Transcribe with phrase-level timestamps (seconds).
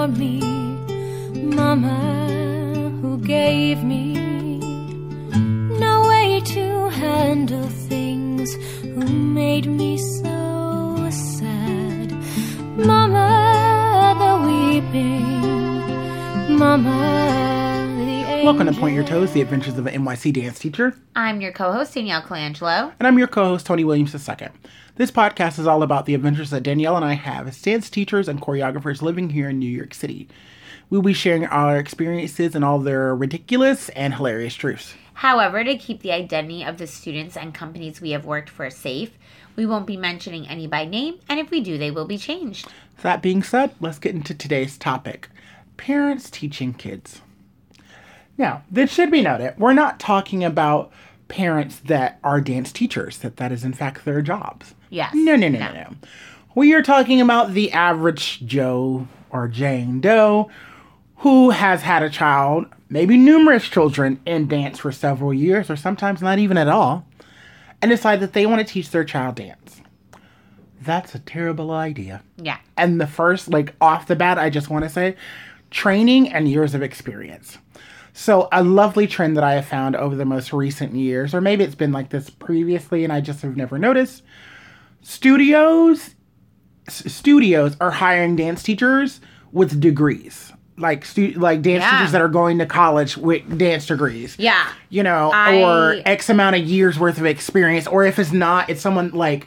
[0.00, 0.40] for me.
[1.58, 1.98] Mama,
[3.00, 4.04] who gave me
[5.84, 8.48] no way to handle things,
[8.94, 9.04] who
[9.40, 12.08] made me so sad.
[12.90, 13.28] Mama,
[14.22, 15.28] the weeping.
[16.62, 17.49] Mama,
[18.42, 20.94] Welcome to Point Your Toes, the adventures of an NYC dance teacher.
[21.14, 22.92] I'm your co-host Danielle Colangelo.
[22.98, 24.48] And I'm your co host, Tony Williams II.
[24.96, 28.28] This podcast is all about the adventures that Danielle and I have as dance teachers
[28.28, 30.26] and choreographers living here in New York City.
[30.88, 34.94] We'll be sharing our experiences and all their ridiculous and hilarious truths.
[35.12, 39.10] However, to keep the identity of the students and companies we have worked for safe,
[39.54, 42.68] we won't be mentioning any by name, and if we do, they will be changed.
[43.02, 45.28] That being said, let's get into today's topic
[45.76, 47.22] parents teaching kids.
[48.40, 50.90] Now, this should be noted, we're not talking about
[51.28, 54.74] parents that are dance teachers, that that is in fact their jobs.
[54.88, 55.12] Yes.
[55.14, 55.94] No, no, no, no, no.
[56.54, 60.50] We are talking about the average Joe or Jane Doe
[61.16, 66.22] who has had a child, maybe numerous children, in dance for several years or sometimes
[66.22, 67.06] not even at all,
[67.82, 69.82] and decide that they want to teach their child dance.
[70.80, 72.22] That's a terrible idea.
[72.38, 72.56] Yeah.
[72.78, 75.14] And the first, like off the bat, I just want to say
[75.70, 77.58] training and years of experience.
[78.12, 81.64] So, a lovely trend that I have found over the most recent years, or maybe
[81.64, 84.22] it's been like this previously and I just have never noticed,
[85.02, 86.14] studios
[86.88, 89.20] s- studios are hiring dance teachers
[89.52, 90.52] with degrees.
[90.76, 91.90] Like stu- like dance Yeah.
[91.98, 94.64] teachers that are going to college with dance degrees Yeah.
[94.88, 98.70] you know, I- or X amount of years worth of experience, or if it's not,
[98.70, 99.46] it's someone like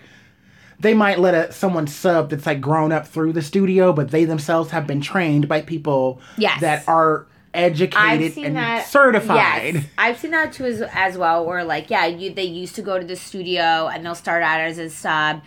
[0.80, 4.26] they might let a someone sub that's like grown up through the studio, but they
[4.26, 6.60] themselves have been trained by people Yes.
[6.62, 9.76] that are educated and certified.
[9.76, 11.46] Yes, I've seen that too as, as well.
[11.46, 14.60] Where like, yeah, you they used to go to the studio and they'll start out
[14.62, 15.42] as a sub,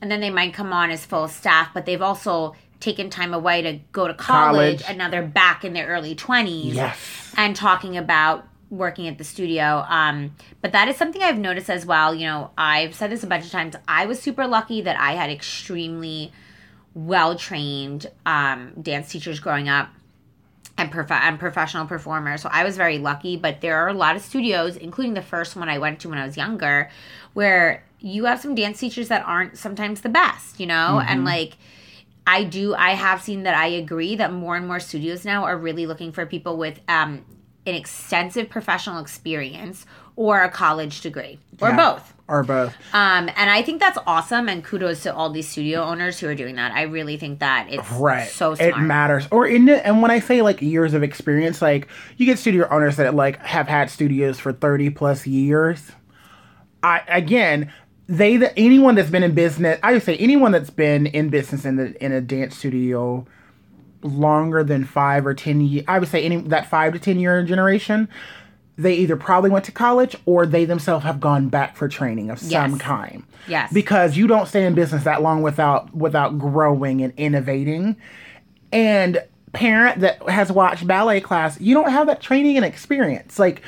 [0.00, 3.60] and then they might come on as full staff, but they've also taken time away
[3.62, 4.82] to go to college, College.
[4.88, 6.74] and now they're back in their early twenties.
[6.74, 7.34] Yes.
[7.36, 9.84] and talking about working at the studio.
[9.88, 12.14] Um, but that is something I've noticed as well.
[12.14, 13.74] You know, I've said this a bunch of times.
[13.88, 16.32] I was super lucky that I had extremely
[16.94, 19.88] well trained um, dance teachers growing up
[20.78, 22.40] and, prof- and professional performers.
[22.42, 23.36] So I was very lucky.
[23.36, 26.18] But there are a lot of studios, including the first one I went to when
[26.18, 26.90] I was younger,
[27.34, 31.00] where you have some dance teachers that aren't sometimes the best, you know?
[31.00, 31.56] And like,
[32.26, 35.56] I do, I have seen that I agree that more and more studios now are
[35.56, 37.24] really looking for people with um,
[37.66, 39.84] an extensive professional experience
[40.14, 41.76] or a college degree or Yeah.
[41.76, 42.14] both.
[42.28, 42.74] Or both.
[42.92, 44.48] Um, and I think that's awesome.
[44.50, 46.72] And kudos to all these studio owners who are doing that.
[46.72, 48.28] I really think that it's Right.
[48.28, 48.74] so smart.
[48.74, 49.26] It matters.
[49.30, 52.68] Or in it, and when I say like years of experience, like you get studio
[52.70, 55.92] owners that like have had studios for 30 plus years.
[56.82, 57.72] I again,
[58.08, 61.64] they the, anyone that's been in business, I would say anyone that's been in business
[61.64, 63.26] in the in a dance studio
[64.02, 67.42] longer than 5 or 10 years, I would say any that 5 to 10 year
[67.42, 68.08] generation,
[68.78, 72.38] they either probably went to college or they themselves have gone back for training of
[72.38, 73.24] some kind.
[73.48, 73.72] Yes.
[73.72, 77.96] because you don't stay in business that long without without growing and innovating.
[78.72, 79.22] And
[79.52, 83.38] parent that has watched ballet class you don't have that training and experience.
[83.38, 83.62] Like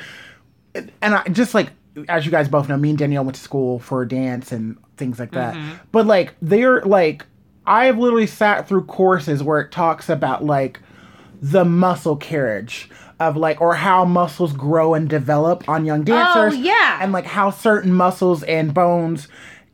[0.73, 1.71] and i just like
[2.07, 5.19] as you guys both know me and danielle went to school for dance and things
[5.19, 5.55] like that.
[5.55, 5.73] Mm-hmm.
[5.91, 7.25] But like they're like
[7.67, 10.79] i've literally sat through courses where it talks about like
[11.41, 12.89] the muscle carriage
[13.21, 16.97] of like or how muscles grow and develop on young dancers yeah.
[17.01, 19.27] and like how certain muscles and bones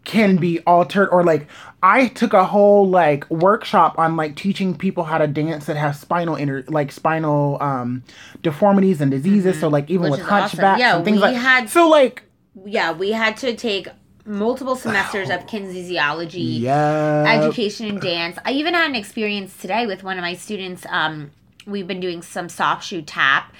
[0.04, 1.48] can be altered or like
[1.82, 5.96] I took a whole like workshop on like teaching people how to dance that have
[5.96, 8.04] spinal inter like spinal um
[8.42, 10.60] deformities and diseases so like even Which with is awesome.
[10.80, 12.24] Yeah, and things we like had- so like
[12.66, 13.88] yeah, we had to take
[14.26, 18.38] multiple semesters of kinesiology yeah education and dance.
[18.44, 20.86] I even had an experience today with one of my students.
[20.90, 21.32] Um,
[21.68, 23.54] we've been doing some soft shoe tap,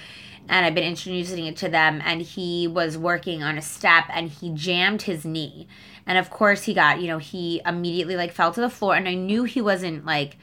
[0.48, 2.00] and I've been introducing it to them.
[2.04, 5.68] And he was working on a step, and he jammed his knee,
[6.06, 9.06] and of course he got, you know, he immediately like fell to the floor, and
[9.08, 10.36] I knew he wasn't like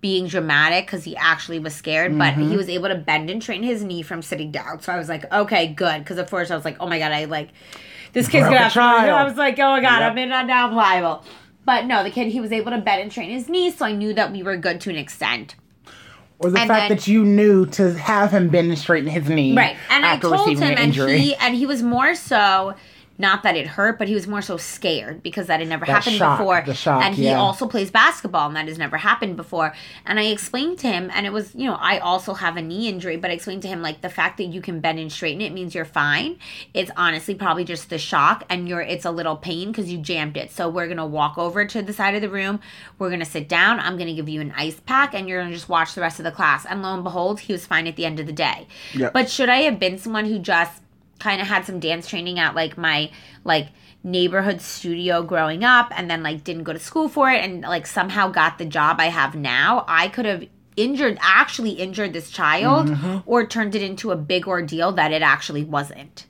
[0.00, 3.66] being dramatic because he actually was scared, but he was able to bend and straighten
[3.66, 4.80] his knee from sitting down.
[4.80, 5.98] So I was like, okay, good.
[5.98, 7.50] Because of course I was like, oh my god, I like
[8.14, 9.10] this kid's gonna have child.
[9.10, 10.12] I was like, oh my god, Yep.
[10.12, 11.22] I'm in a now liable.
[11.66, 13.92] But no, the kid he was able to bend and train his knee, so I
[13.92, 15.54] knew that we were good to an extent.
[16.40, 19.28] Or the and fact then- that you knew to have him bend and straighten his
[19.28, 19.76] knee Right.
[19.90, 22.74] And I after told receiving him an and injury he and he was more so
[23.20, 25.92] not that it hurt, but he was more so scared because that had never That
[25.92, 26.74] happened shock, before.
[26.74, 27.38] shock, and he yeah.
[27.38, 29.74] also plays basketball, and that has never happened before.
[30.06, 32.88] And I explained to him, and it was, you know, I also have a knee
[32.88, 35.40] injury, but I explained to him like the fact that you can bend and straighten
[35.42, 36.38] it means you're fine.
[36.74, 40.36] It's honestly probably just the shock, and you're it's a little pain because you jammed
[40.36, 40.50] it.
[40.50, 42.60] So we're gonna walk over to the side of the room.
[42.98, 43.80] We're gonna sit down.
[43.80, 46.24] I'm gonna give you an ice pack, and you're gonna just watch the rest of
[46.24, 46.64] the class.
[46.64, 48.66] And lo and behold, he was fine at the end of the day.
[48.94, 49.12] Yep.
[49.12, 50.80] But should I have been someone who just
[51.20, 53.10] kind of had some dance training at like my
[53.44, 53.68] like
[54.02, 57.86] neighborhood studio growing up and then like didn't go to school for it and like
[57.86, 60.44] somehow got the job I have now, I could have
[60.76, 63.18] injured actually injured this child Mm-hmm.
[63.26, 66.26] or turned it into a big ordeal that it actually wasn't.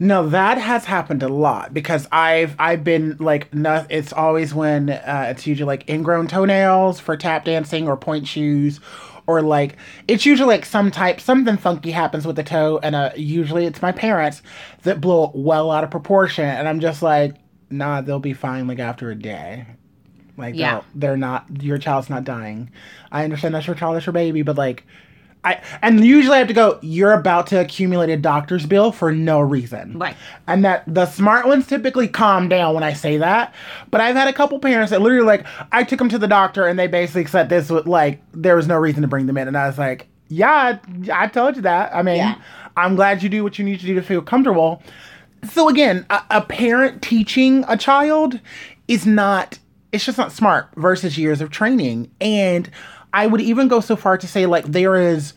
[0.00, 4.90] No, that has happened a lot because I've I've been like no, it's always when
[4.90, 8.78] uh, it's usually like ingrown toenails for tap dancing or pointe shoes
[9.26, 13.10] or like it's usually like some type something funky happens with the toe and uh,
[13.16, 14.40] usually it's my parents
[14.84, 17.34] that blow it well out of proportion and I'm just like
[17.68, 19.66] nah they'll be fine like after a day
[20.38, 20.80] like Yeah.
[20.94, 22.70] they're not your child's not dying
[23.12, 24.86] I understand that's your child that's your baby but like
[25.48, 26.78] I and usually I have to go.
[26.82, 30.16] You're about to accumulate a doctor's bill for no reason, Right.
[30.46, 33.54] And that the smart ones typically calm down when I say that.
[33.90, 36.66] But I've had a couple parents that literally like I took them to the doctor
[36.66, 39.48] and they basically said this was like there was no reason to bring them in,
[39.48, 40.78] and I was like, yeah,
[41.12, 41.94] I, I told you that.
[41.94, 42.34] I mean, Yeah.
[42.76, 44.82] I'm glad you do what you need to do to feel comfortable.
[45.52, 48.40] So again, a, a parent teaching a child
[48.86, 49.58] is not
[49.90, 52.10] it's just not smart versus years of training.
[52.20, 52.70] And
[53.12, 55.34] I would even go so far to say like there is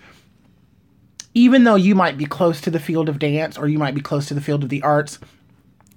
[1.33, 4.01] even though you might be close to the field of dance or you might be
[4.01, 5.17] close to the field of the arts,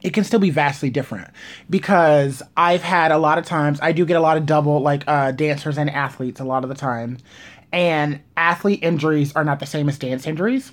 [0.02, 1.28] it can still be vastly different
[1.70, 5.02] because I've had a lot of times I do get a lot of double like
[5.08, 7.18] uh, dancers and athletes a lot of the time,
[7.72, 10.70] and athlete injuries are not the same as dance injuries.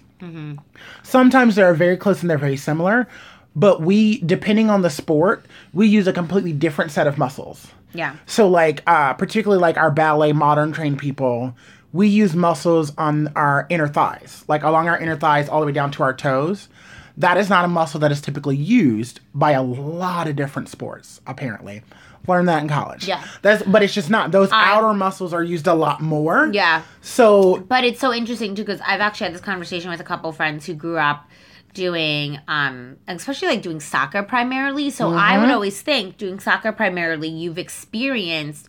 [1.03, 3.07] Sometimes they're very close and they're very similar,
[3.55, 7.67] but we depending on the sport we use a completely different set of muscles.
[7.93, 8.15] Yeah.
[8.25, 11.55] So like uh particularly like our ballet modern trained people,
[11.93, 15.71] we use muscles on our inner thighs, like along our inner thighs all the way
[15.73, 16.69] down to our toes.
[17.17, 21.19] That is not a muscle that is typically used by a lot of different sports,
[21.27, 21.83] apparently.
[22.27, 23.07] Learned that in college.
[23.07, 23.23] Yeah.
[23.41, 24.31] That's but it's just not.
[24.31, 26.49] Those I- outer muscles are used a lot more.
[26.53, 26.83] Yeah.
[27.01, 30.31] So But it's so interesting too because I've actually had this conversation with a couple
[30.31, 31.27] friends who grew up
[31.73, 34.89] doing um especially like doing soccer primarily.
[34.89, 35.39] So I Mm-hmm.
[35.39, 38.67] would always think doing soccer primarily you've experienced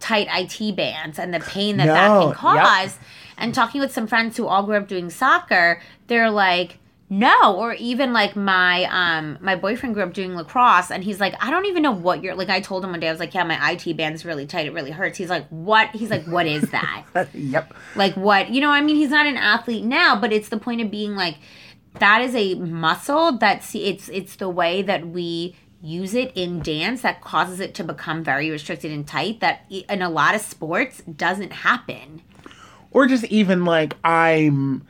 [0.00, 2.76] tight IT bands and the pain that that No, can yep.
[2.76, 2.98] cause.
[3.36, 6.78] And talking with some friends who all grew up doing soccer, they're like
[7.10, 11.34] no, or even like my um my boyfriend grew up doing lacrosse and he's like,
[11.44, 13.34] I don't even know what you're like I told him one day, I was like,
[13.34, 15.18] Yeah, my IT band's really tight, it really hurts.
[15.18, 15.90] He's like, What?
[15.90, 17.04] He's like, What is that?
[17.34, 17.72] yep.
[17.94, 20.80] like what you know i mean he's not an athlete now but it's the point
[20.80, 21.36] of being like
[21.98, 27.02] that is a muscle that's it's it's the way that we use it in dance
[27.02, 31.02] that causes it to become very restricted and tight that in a lot of sports
[31.02, 32.22] doesn't happen
[32.92, 34.86] or just even like I'm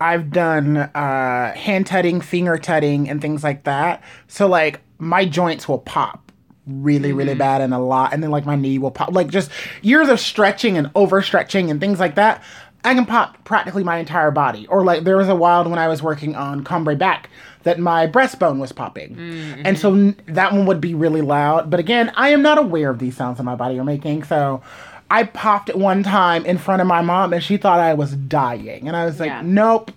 [0.00, 4.02] I've done uh hand tutting, finger tutting and things like that.
[4.28, 6.22] So like my joints will pop
[6.66, 9.52] really really bad and a lot and then like my knee will pop like just
[9.82, 12.42] years of stretching and overstretching and things like that.
[12.86, 14.66] I can pop practically my entire body.
[14.68, 17.28] Or like there was a while when I was working on cambré back
[17.64, 19.16] that my breastbone was popping.
[19.16, 19.62] Mm-hmm.
[19.64, 21.68] And so n- that one would be really loud.
[21.68, 24.22] But again, I am not aware of these sounds that my body are making.
[24.24, 24.62] So
[25.10, 28.14] I popped it one time in front of my mom and she thought I was
[28.14, 28.86] dying.
[28.86, 29.42] And I was like, Yeah.
[29.44, 29.90] nope,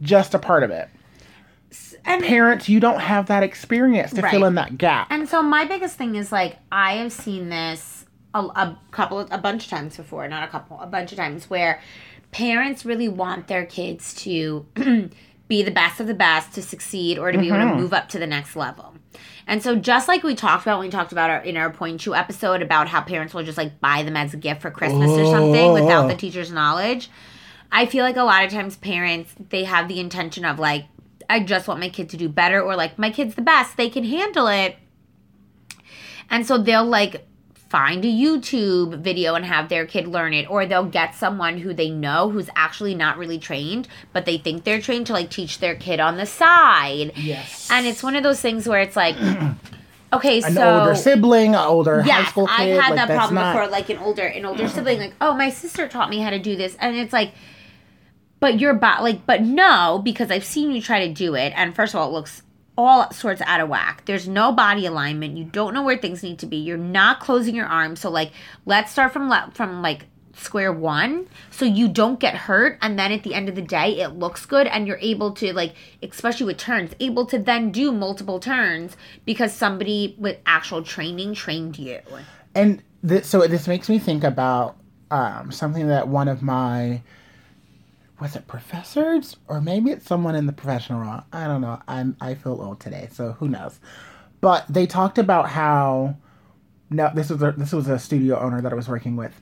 [0.00, 0.88] just a part of it.
[2.04, 5.06] and Parents, you don't have that experience to fill in that gap.
[5.10, 8.04] And so my biggest thing is like I have seen this
[8.34, 11.48] a, a couple a bunch of times before, not a couple, a bunch of times
[11.48, 11.80] where
[12.32, 14.66] parents really want their kids to
[15.48, 17.80] be the best of the best to succeed or to be able to mm-hmm.
[17.80, 18.94] move up to the next level.
[19.46, 22.00] And so just like we talked about when we talked about our in our pointe
[22.00, 25.10] shoe episode about how parents will just like buy them as a gift for Christmas
[25.10, 26.16] or something without the oh.
[26.16, 27.10] teacher's knowledge.
[27.70, 30.86] I feel like a lot of times parents they have the intention of like
[31.28, 33.90] I just want my kid to do better or like my kid's the best, they
[33.90, 34.76] can handle it.
[36.30, 37.26] And so they'll like
[37.72, 41.72] find a YouTube video and have their kid learn it or they'll get someone who
[41.72, 45.58] they know who's actually not really trained, but they think they're trained to like teach
[45.58, 47.12] their kid on the side.
[47.16, 47.70] yes.
[47.70, 49.16] And it's one of those things where it's like
[50.12, 52.52] okay, an so older sibling, an older high Yes, school kid.
[52.76, 55.32] I've had like, that problem not, before, like an older an older sibling, like, oh,
[55.34, 57.32] my sister taught me how to do this, and it's like,
[58.38, 61.74] but you're bo- like, but no, because I've seen you try to do it, and
[61.74, 62.42] first of all, it looks
[62.84, 64.04] all sorts out of whack.
[64.04, 65.36] There's no body alignment.
[65.36, 66.56] You don't know where things need to be.
[66.56, 68.00] You're not closing your arms.
[68.00, 68.32] So like,
[68.66, 73.12] let's start from le- from like square one so you don't get hurt and then
[73.12, 76.46] at the end of the day it looks good and you're able to like especially
[76.46, 78.96] with turns able to then do multiple turns
[79.26, 82.00] because somebody with actual training trained you
[82.54, 82.82] and
[83.22, 84.76] so this makes me think about
[85.10, 87.02] um, something that one of my
[88.22, 91.22] was it professors or maybe it's someone in the professional world.
[91.32, 91.82] I don't know.
[91.88, 93.80] I'm I feel old today, so who knows.
[94.40, 96.16] But they talked about how
[96.88, 99.40] no, this was a, this was a studio owner that I was working with.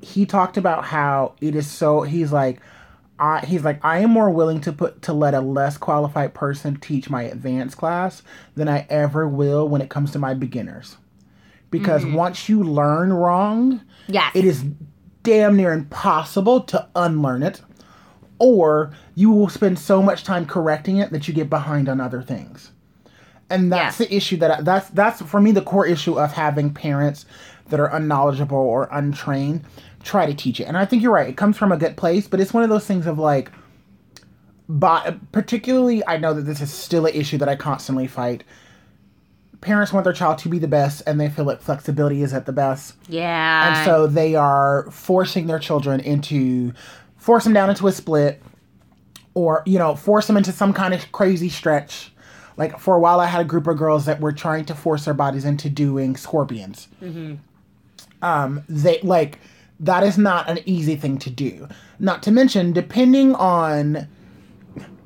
[0.00, 2.02] He talked about how it is so.
[2.02, 2.60] He's like,
[3.18, 6.76] I, he's like, I am more willing to put to let a less qualified person
[6.76, 8.22] teach my advanced class
[8.54, 10.96] than I ever will when it comes to my beginners,
[11.72, 12.14] because mm-hmm.
[12.14, 14.64] once you learn wrong, yes it is
[15.22, 17.60] damn near impossible to unlearn it,
[18.38, 22.22] or you will spend so much time correcting it that you get behind on other
[22.22, 22.72] things.
[23.50, 24.06] And that's Yeah.
[24.06, 27.24] the issue that I, that's that's for me the core issue of having parents
[27.68, 29.64] that are unknowledgeable or untrained
[30.02, 30.64] try to teach it.
[30.64, 32.68] And I think you're right; it comes from a good place, but it's one of
[32.68, 33.50] those things of like,
[34.68, 38.44] but particularly, I know that this is still an issue that I constantly fight.
[39.60, 42.46] Parents want their child to be the best, and they feel like flexibility is at
[42.46, 42.94] the best.
[43.08, 43.76] Yeah.
[43.76, 46.72] And so they are forcing their children into
[47.16, 48.42] force them down into a split
[49.34, 52.12] or you know force them into some kind of crazy stretch.
[52.56, 55.04] Like for a while i had a group of girls that were trying to force
[55.04, 56.88] their bodies into doing scorpions.
[58.22, 59.38] Um they like
[59.80, 61.68] that is not an easy thing to do.
[61.98, 64.08] Not to mention depending on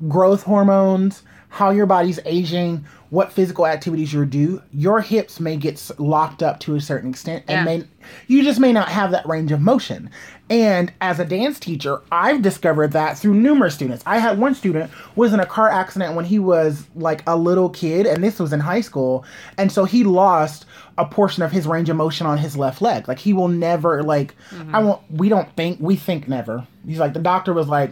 [0.07, 5.91] growth hormones, how your body's aging, what physical activities you do, your hips may get
[5.99, 7.63] locked up to a certain extent, and Yeah.
[7.63, 7.83] may
[8.25, 10.09] you just may not have that range of motion.
[10.49, 14.03] And as a dance teacher, I've discovered that through numerous students.
[14.07, 17.69] I had one student was in a car accident when he was like a little
[17.69, 19.23] kid, and this was in high school,
[19.59, 20.65] and so he lost
[20.97, 23.07] a portion of his range of motion on his left leg.
[23.07, 24.73] Like he will never like mm-hmm.
[24.75, 25.01] I won't.
[25.11, 26.65] We don't think we think never.
[26.83, 27.91] He's like the doctor was like.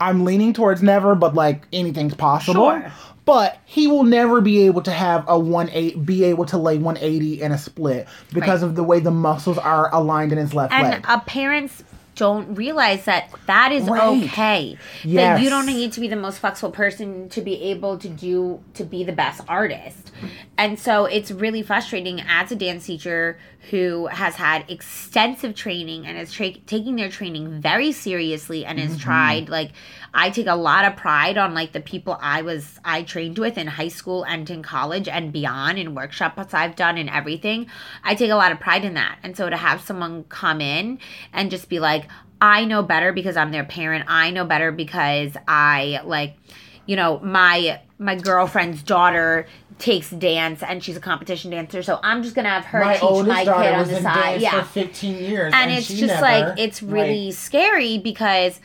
[0.00, 2.54] I'm leaning towards never, but like anything's possible.
[2.70, 2.92] Sure.
[3.24, 6.78] But he will never be able to have a one eight, be able to lay
[6.78, 8.68] 180 in a split because Right.
[8.70, 11.04] of the way the muscles are aligned in his left and leg.
[11.06, 11.84] uh, parents
[12.18, 14.24] don't realize that that is Right.
[14.24, 18.08] okay that you don't need to be the most flexible person to be able to
[18.08, 20.10] do to be the best artist
[20.56, 23.38] and so it's really frustrating as a dance teacher
[23.70, 28.88] who has had extensive training and is tra- taking their training very seriously and Mm-hmm.
[28.92, 29.70] has tried like
[30.22, 33.56] i take a lot of pride on like the people i was i trained with
[33.56, 37.66] in high school and in college and beyond in workshops i've done and everything.
[38.04, 39.18] I take a lot of pride in that.
[39.22, 40.98] And so to have someone come in
[41.32, 42.04] and just be like
[42.40, 44.04] i know better because i'm their parent.
[44.08, 46.32] I know better because i like
[46.86, 49.46] you know my my girlfriend's daughter
[49.78, 51.82] takes dance and she's a competition dancer.
[51.82, 54.40] So i'm just gonna have her My teach my kid on the side.
[54.40, 58.58] yeah for 15 years, and it's she just never, like it's really like- scary because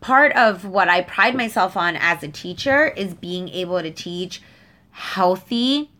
[0.00, 4.42] part of what I pride myself on as a teacher is being able to teach
[4.90, 5.90] healthy,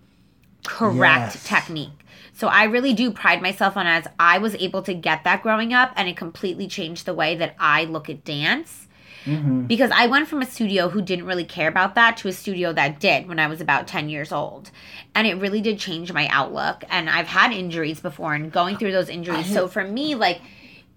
[0.67, 1.45] correct Yes.
[1.45, 1.91] technique.
[2.33, 5.75] So I really do pride myself on as I was able to get that growing
[5.75, 8.87] up and it completely changed the way that I look at dance.
[9.27, 9.67] Mm-hmm.
[9.67, 12.73] Because I went from a studio who didn't really care about that to a studio
[12.73, 14.71] that did when I was about 10 years old.
[15.15, 16.85] And it really did change my outlook.
[16.89, 19.53] And I've had injuries before and going through those injuries.
[19.53, 20.41] so for me, like,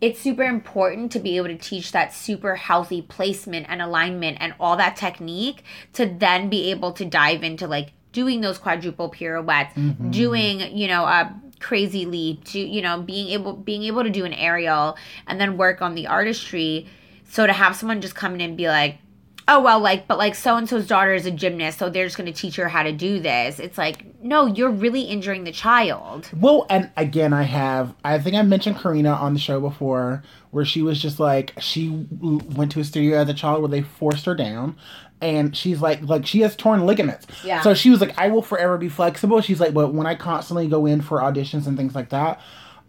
[0.03, 4.53] it's super important to be able to teach that super healthy placement and alignment and
[4.59, 9.73] all that technique to then be able to dive into like doing those quadruple pirouettes,
[9.75, 10.11] mm-hmm.
[10.11, 14.25] doing, you know, a crazy leap, to you know, being able being able to do
[14.25, 16.85] an aerial and then work on the artistry.
[17.29, 18.97] So to have someone just come in and be like,
[19.47, 22.17] oh well like but like so and so's daughter is a gymnast so they're just
[22.17, 25.51] going to teach her how to do this it's like no you're really injuring the
[25.51, 27.93] child Well, and again, I have.
[28.05, 31.89] I think I mentioned Karina on the show before, where she was just like she
[32.21, 34.77] went to a studio as a child where they forced her down,
[35.21, 37.27] and she's like, like she has torn ligaments.
[37.43, 37.61] Yeah.
[37.61, 39.41] So she was like, I will forever be flexible.
[39.41, 42.39] She's like, but when I constantly go in for auditions and things like that.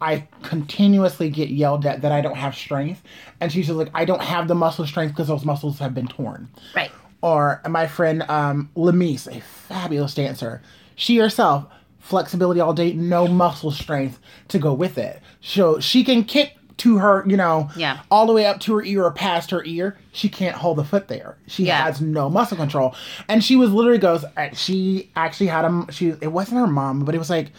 [0.05, 3.03] I continuously get yelled at that I don't have strength,
[3.41, 6.07] and she's just like, I don't have the muscle strength because those muscles have been
[6.09, 6.91] torn right
[7.23, 10.61] or my friend um, Lemise, a fabulous dancer.
[10.95, 11.65] She herself,
[11.99, 14.19] flexibility all day, no muscle strength
[14.49, 15.23] to go with it.
[15.41, 18.01] So she can kick to her, you know, Yeah.
[18.11, 19.97] all the way up to her ear or past her ear.
[20.13, 21.39] She can't hold the foot there.
[21.47, 21.83] She Yeah.
[21.85, 22.95] has no muscle control.
[23.27, 27.05] And she was literally goes, uh, she actually had a, she, it wasn't her mom,
[27.07, 27.53] but it was like,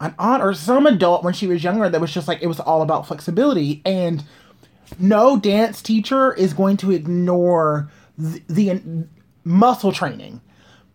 [0.00, 2.58] an aunt or some adult when she was younger that was just like it was
[2.60, 4.24] all about flexibility and
[4.98, 8.82] no dance teacher is going to ignore the, the
[9.44, 10.40] muscle training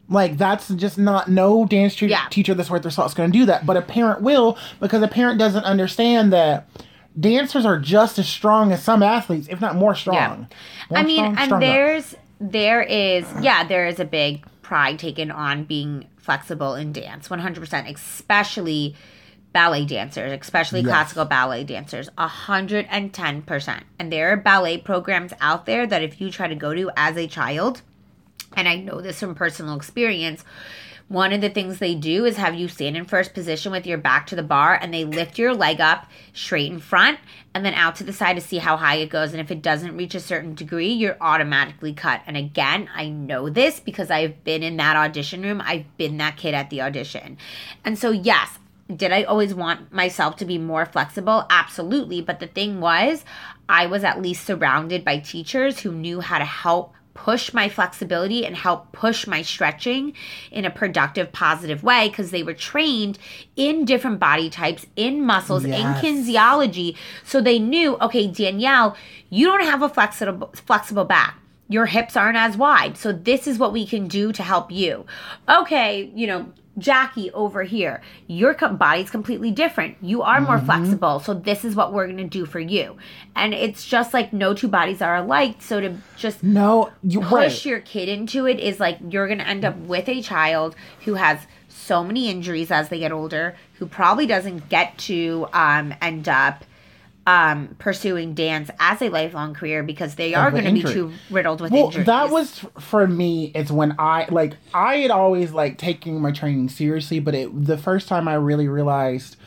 [0.10, 2.26] like that's just not no dance te- Yeah.
[2.30, 5.02] teacher that's worth their salt is going to do that but a parent will because
[5.02, 6.68] a parent doesn't understand that
[7.20, 10.48] dancers are just as strong as some athletes, if not more strong.
[10.90, 11.66] More I mean, strong, and stronger.
[11.66, 17.30] there's there is yeah, there is a big pride taken on being flexible in dance,
[17.30, 18.96] 100%, especially
[19.54, 20.90] ballet dancers, especially Yes.
[20.90, 23.84] classical ballet dancers, 110%.
[24.00, 27.16] And there are ballet programs out there that if you try to go to as
[27.16, 27.82] a child,
[28.58, 30.44] and I know this from personal experience.
[31.08, 34.00] One of the things they do is have you stand in first position with your
[34.00, 37.20] back to the bar and they lift your leg up straight in front
[37.54, 39.32] and then out to the side to see how high it goes.
[39.32, 42.22] And if it doesn't reach a certain degree, you're automatically cut.
[42.26, 46.38] And again, I know this because I've been in that audition room, I've been that
[46.38, 47.38] kid at the audition.
[47.84, 48.58] And so, yes,
[48.94, 51.46] did I always want myself to be more flexible?
[51.52, 52.22] Absolutely.
[52.22, 53.24] But the thing was,
[53.70, 58.46] I was at least surrounded by teachers who knew how to help push my flexibility
[58.46, 60.14] and help push my stretching
[60.52, 63.18] in a productive, positive way because they were trained
[63.56, 66.04] in different body types, in muscles, Yes.
[66.04, 66.96] in kinesiology.
[67.24, 68.96] So they knew, okay, Danielle,
[69.30, 71.40] you don't have a flexible flexible back.
[71.68, 72.96] Your hips aren't as wide.
[72.98, 75.06] So this is what we can do to help you.
[75.50, 76.46] Okay, you know,
[76.78, 79.98] Jackie over here, your body's completely different.
[80.02, 81.20] You are more flexible.
[81.20, 82.98] So this is what we're going to do for you.
[83.36, 85.62] And it's just like no two bodies are alike.
[85.62, 87.66] So to just no, you push right.
[87.66, 91.14] your kid into it is like you're going to end up with a child who
[91.14, 91.40] has
[91.70, 96.66] so many injuries as they get older, who probably doesn't get to um, end up
[97.28, 101.12] um, pursuing dance as a lifelong career because they are the going to be too
[101.32, 102.06] riddled with Well, injuries.
[102.06, 103.52] that was for me.
[103.56, 107.78] It's when I like I had always like taking my training seriously, but it the
[107.78, 109.38] first time I really realized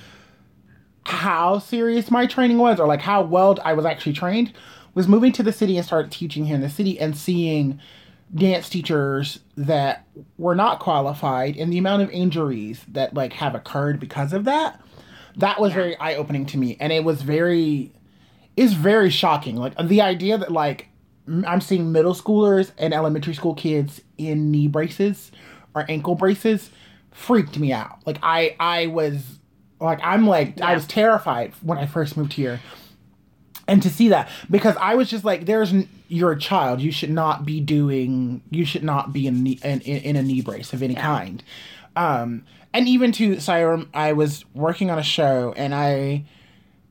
[1.04, 4.52] how serious my training was, or like how well I was actually trained,
[4.94, 7.80] was moving to the city and started teaching here in the city and seeing
[8.34, 10.04] dance teachers that
[10.36, 14.80] were not qualified and the amount of injuries that like have occurred because of that.
[15.38, 17.92] That was very eye opening to me, and it was very
[18.56, 19.56] is very shocking.
[19.56, 20.88] Like the idea that like
[21.28, 25.30] I'm seeing middle schoolers and elementary school kids in knee braces
[25.74, 26.70] or ankle braces
[27.12, 27.98] freaked me out.
[28.06, 29.38] Like I I was
[29.80, 32.60] like I'm like I was terrified when I first moved here.
[33.66, 35.72] And to see that because I was just like there's
[36.08, 39.80] you're a child you should not be doing you should not be in knee, in,
[39.82, 41.42] in, in a knee brace of any kind.
[41.98, 46.24] Um and even to so I, rem- I was working on a show and I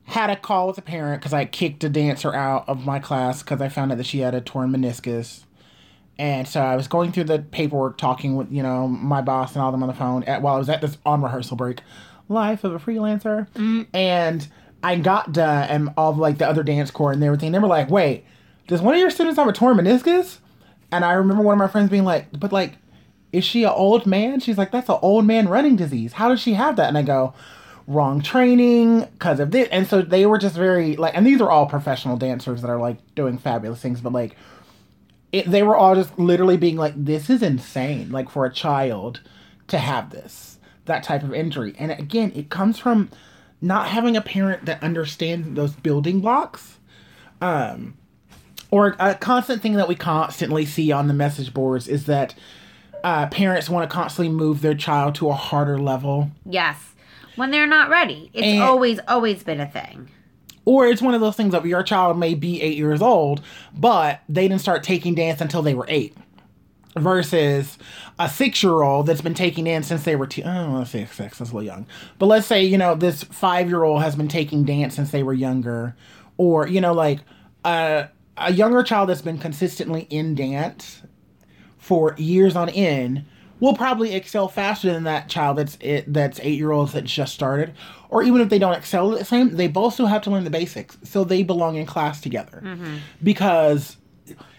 [0.06, 3.44] had a call with a parent because I kicked a dancer out of my class
[3.44, 5.44] because I found out that she had a torn meniscus.
[6.18, 9.62] And so I was going through the paperwork, talking with you know my boss and
[9.62, 11.82] all of them on the phone at, while I was at this on rehearsal break,
[12.28, 13.48] life of a freelancer.
[13.94, 14.48] And
[14.82, 17.52] I got done, and all of, like the other dance corps and everything.
[17.52, 18.26] They were like, "Wait,
[18.68, 20.40] does one of your students have a torn meniscus?"
[20.92, 22.78] And I remember one of my friends being like, "But like,
[23.32, 26.14] is she an old man?" She's like, "That's an old man running disease.
[26.14, 27.34] How does she have that?" And I go,
[27.88, 31.50] "Wrong training because of this." And so they were just very like, and these are
[31.50, 34.36] all professional dancers that are like doing fabulous things, but like,
[35.32, 39.22] it, they were all just literally being like, "This is insane!" Like for a child
[39.68, 43.10] to have this that type of injury, and again, it comes from
[43.62, 46.78] not having a parent that understands those building blocks
[47.42, 47.96] Um,
[48.72, 52.34] or a constant thing that we constantly see on the message boards is that
[53.04, 56.94] uh, parents want to constantly move their child to a harder level yes.
[57.36, 58.32] When they're not ready.
[58.34, 60.10] It's And- always, always been a thing.
[60.66, 63.42] or it's one of those things that your child may be eight years old
[63.78, 66.16] but they didn't start taking dance until they were eight
[66.96, 67.78] versus
[68.20, 70.42] a six-year-old that's been taking dance since they were two.
[70.44, 71.38] I don't want to say six.
[71.38, 71.86] That's a little young,
[72.20, 75.96] but let's say you know this five-year-old has been taking dance since they were younger,
[76.38, 77.20] or you know like
[77.64, 78.08] a
[78.38, 81.02] a younger child that's been consistently in dance
[81.88, 83.24] for years on end
[83.62, 87.34] will probably excel faster than that child that's it that's eight year olds that just
[87.34, 87.74] started.
[88.10, 90.50] Or even if they don't excel the same they both still have to learn the
[90.50, 90.98] basics.
[91.04, 92.62] So they belong in class together.
[92.64, 92.98] Mm-hmm.
[93.24, 93.96] Because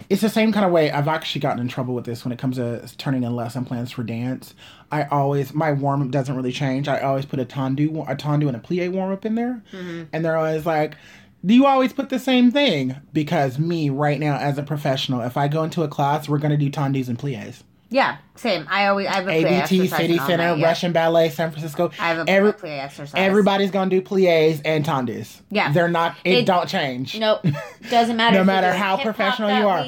[0.08, 0.90] it's the same kind of way.
[0.90, 3.92] I've actually gotten in trouble with this when it comes to turning in lesson plans
[3.92, 4.54] for dance.
[4.90, 6.88] I always my warm-up doesn't really change.
[6.88, 9.62] I always put a tendu a tendu and a plie warm-up in there.
[9.70, 10.04] Mm-hmm.
[10.14, 10.96] And they're always like
[11.44, 12.96] do you always put the same thing?
[13.12, 16.50] Because me, right now, as a professional, if I go into a class, we're going
[16.50, 17.62] to do tendus and plies.
[17.90, 18.66] Yeah, same.
[18.68, 20.66] I always I have a ABT, City Center, night, yeah.
[20.66, 21.90] Russian Ballet, San Francisco.
[21.98, 23.14] I have a Every, play exercise.
[23.16, 25.40] everybody's going to do plies and tendus.
[25.50, 25.72] Yeah.
[25.72, 27.18] They're not, it, It- don't change.
[27.18, 27.46] Nope.
[27.88, 28.36] Doesn't matter.
[28.36, 29.82] No matter how professional you are.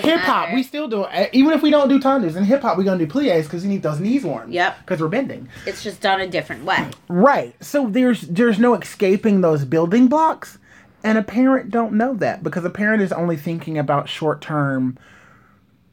[0.00, 1.28] Hip hop, we still do it.
[1.34, 3.62] Even if we don't do tendus, in hip hop, we're going to do plies because
[3.64, 4.50] you need those knees warm.
[4.50, 4.78] Yep.
[4.86, 5.46] Because we're bending.
[5.66, 6.88] It's just done a different way.
[7.08, 7.54] Right.
[7.62, 10.56] So there's there's no escaping those building blocks,
[11.06, 14.98] and a parent don't know that because a parent is only thinking about short term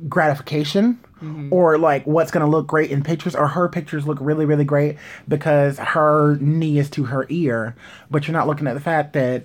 [0.09, 1.53] gratification Mm-hmm.
[1.53, 4.65] or like what's going to look great in pictures or her pictures look really really
[4.65, 7.77] great because her knee is to her ear
[8.11, 9.43] but you're not looking at the fact that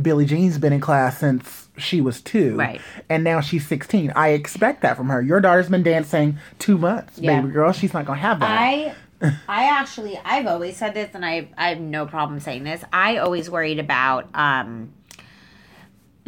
[0.00, 2.80] billie jean's been in class since she was two Right.
[3.10, 7.18] and now she's 16 i expect that from her your daughter's been dancing two months
[7.18, 7.42] Yeah.
[7.42, 8.94] baby girl she's not going to have that I
[9.46, 12.82] I actually I've always said this and I I have no problem saying this.
[12.90, 14.94] I always worried about um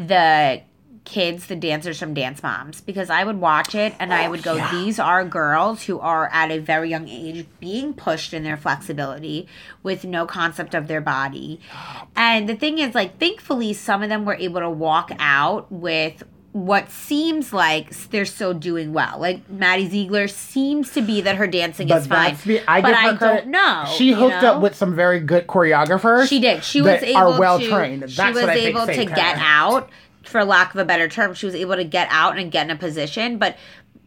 [0.07, 0.63] the
[1.05, 4.43] kids, the dancers from Dance Moms, because I would watch it and I oh, would
[4.43, 4.71] go, yeah.
[4.71, 9.49] These are girls who are at a very young age being pushed in their flexibility
[9.83, 11.61] with no concept of their body.
[12.17, 16.23] And the thing is, like, thankfully, some of them were able to walk out with
[16.53, 19.19] what seems like they're still doing well.
[19.21, 22.37] Like Maddie Ziegler seems to be that her dancing but is fine.
[22.67, 23.21] I but I credit.
[23.21, 23.85] don't know.
[23.97, 24.55] She hooked know?
[24.55, 26.29] up with some very good choreographers.
[26.29, 26.65] She did.
[26.65, 27.69] She was able are well to.
[27.69, 28.03] trained.
[28.03, 29.45] That's she was what I think able to get her.
[29.45, 29.91] out,
[30.25, 31.35] for lack of a better term.
[31.35, 33.39] She was able to get out and get in a position.
[33.39, 33.57] But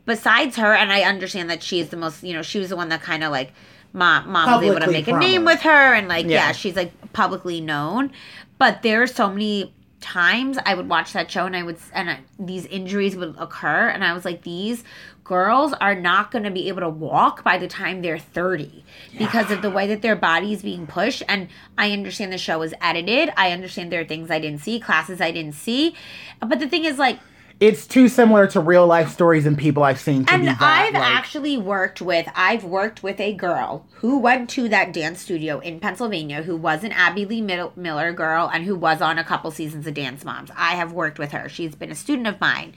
[0.06, 2.23] besides her, and I understand that she is the most.
[2.23, 3.53] You know, she was the one that kind of like.
[3.95, 6.47] Mom, mom was able to make a name with her, and like, yeah.
[6.47, 6.51] Yeah.
[6.51, 8.12] she's like publicly known.
[8.58, 9.71] But there are so many
[10.03, 13.87] times I would watch that show, and I would, and I, these injuries would occur,
[13.87, 14.83] and I was like, these
[15.23, 18.83] girls are not going to be able to walk by the time they're 30
[19.17, 21.23] because of the way that their body is being pushed.
[21.29, 23.31] And i understand the show was edited.
[23.37, 25.95] I understand there are things i didn't see classes i didn't see.
[26.41, 27.19] But the thing is like
[27.59, 30.57] It's too similar to real life stories and people I've seen to and be that.
[30.59, 35.21] I've like, actually worked with I've worked with a girl who went to that dance
[35.21, 39.23] studio in Pennsylvania who was an Abby Lee Miller girl and who was on a
[39.23, 40.51] couple seasons of Dance Moms.
[40.55, 41.47] I have worked with her.
[41.47, 42.73] She's been a student of mine.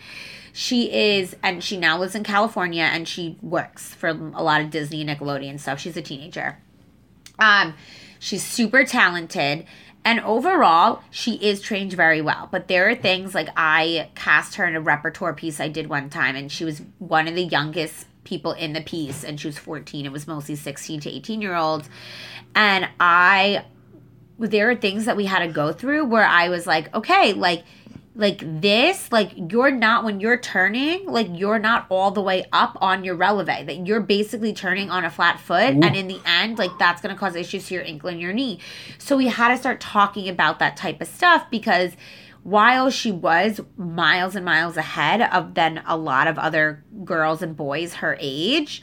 [0.52, 4.70] She is and she now lives in California and she works for a lot of
[4.70, 5.80] Disney Nickelodeon stuff.
[5.80, 6.58] She's a teenager.
[7.38, 7.74] Um,
[8.18, 9.66] she's super talented.
[10.06, 12.48] And overall, she is trained very well.
[12.52, 16.10] But there are things like I cast her in a repertoire piece I did one
[16.10, 19.58] time, and she was one of the youngest people in the piece, and she was
[19.58, 20.06] 14.
[20.06, 21.90] It was mostly 16 to 18 year olds.
[22.54, 23.64] And I,
[24.38, 27.64] there are things that we had to go through where I was like, okay, like,
[28.16, 32.78] like this, like you're not when you're turning, like you're not all the way up
[32.80, 33.66] on your releve.
[33.66, 37.14] That you're basically turning on a flat foot, and in the end, like that's gonna
[37.14, 38.58] cause issues to your ankle and your knee.
[38.96, 41.92] So we had to start talking about that type of stuff because
[42.42, 47.54] while she was miles and miles ahead of than a lot of other girls and
[47.54, 48.82] boys her age,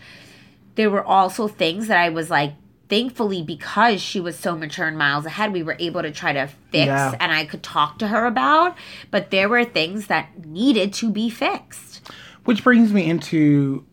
[0.76, 2.54] there were also things that I was like,
[2.94, 6.46] thankfully, because she was so mature and miles ahead, we were able to try to
[6.70, 7.16] fix Yeah.
[7.20, 8.78] and I could talk to her about.
[9.10, 12.08] But there were things that needed to be fixed.
[12.46, 13.84] Which brings me into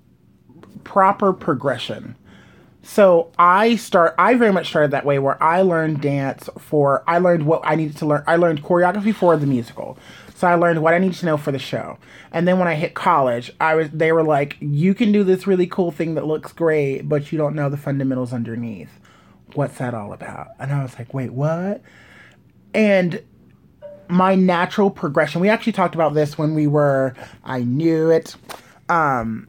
[0.85, 2.15] proper progression.
[2.83, 7.19] So I start I very much started that way where I learned dance for I
[7.19, 8.25] learned what I needed to learn.
[8.27, 9.99] I learned choreography for the musical.
[10.35, 11.99] So I learned what I needed to know for the show.
[12.33, 15.47] And then when I hit college, I was they were like, "You can do this
[15.47, 18.99] really cool thing that looks great, but you don't know the fundamentals underneath.
[19.53, 21.83] What's that all about?" And I was like, "Wait, what?"
[22.73, 23.23] And
[24.09, 25.43] my natural progression.
[25.43, 27.15] We actually talked about this when we were.
[27.45, 28.35] I knew it.
[28.89, 29.47] Um,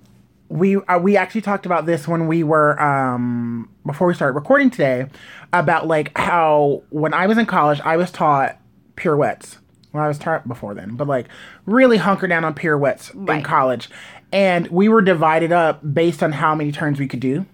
[0.51, 4.69] we uh, we actually talked about this when we were um before we started recording
[4.69, 5.07] today
[5.53, 8.57] about like how when I was in college I was taught
[8.97, 9.57] pirouettes.
[9.93, 11.27] Well, I was taught before then, but like
[11.65, 13.89] really hunker down on pirouettes in college,
[14.31, 17.45] and we were divided up based on how many turns we could do,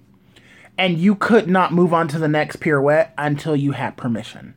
[0.77, 4.55] and you could not move on to the next pirouette until you had permission.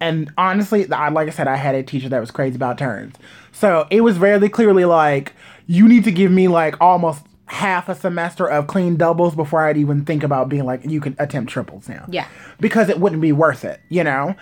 [0.00, 3.14] And honestly, I, like I said, I had a teacher that was crazy about turns.
[3.52, 5.32] So it was very clearly like,
[5.66, 9.76] you need to give me like almost half a semester of clean doubles before I'd
[9.76, 12.06] even think about being like, you can attempt triples now.
[12.08, 12.26] Yeah.
[12.58, 14.34] Because it wouldn't be worth it, you know?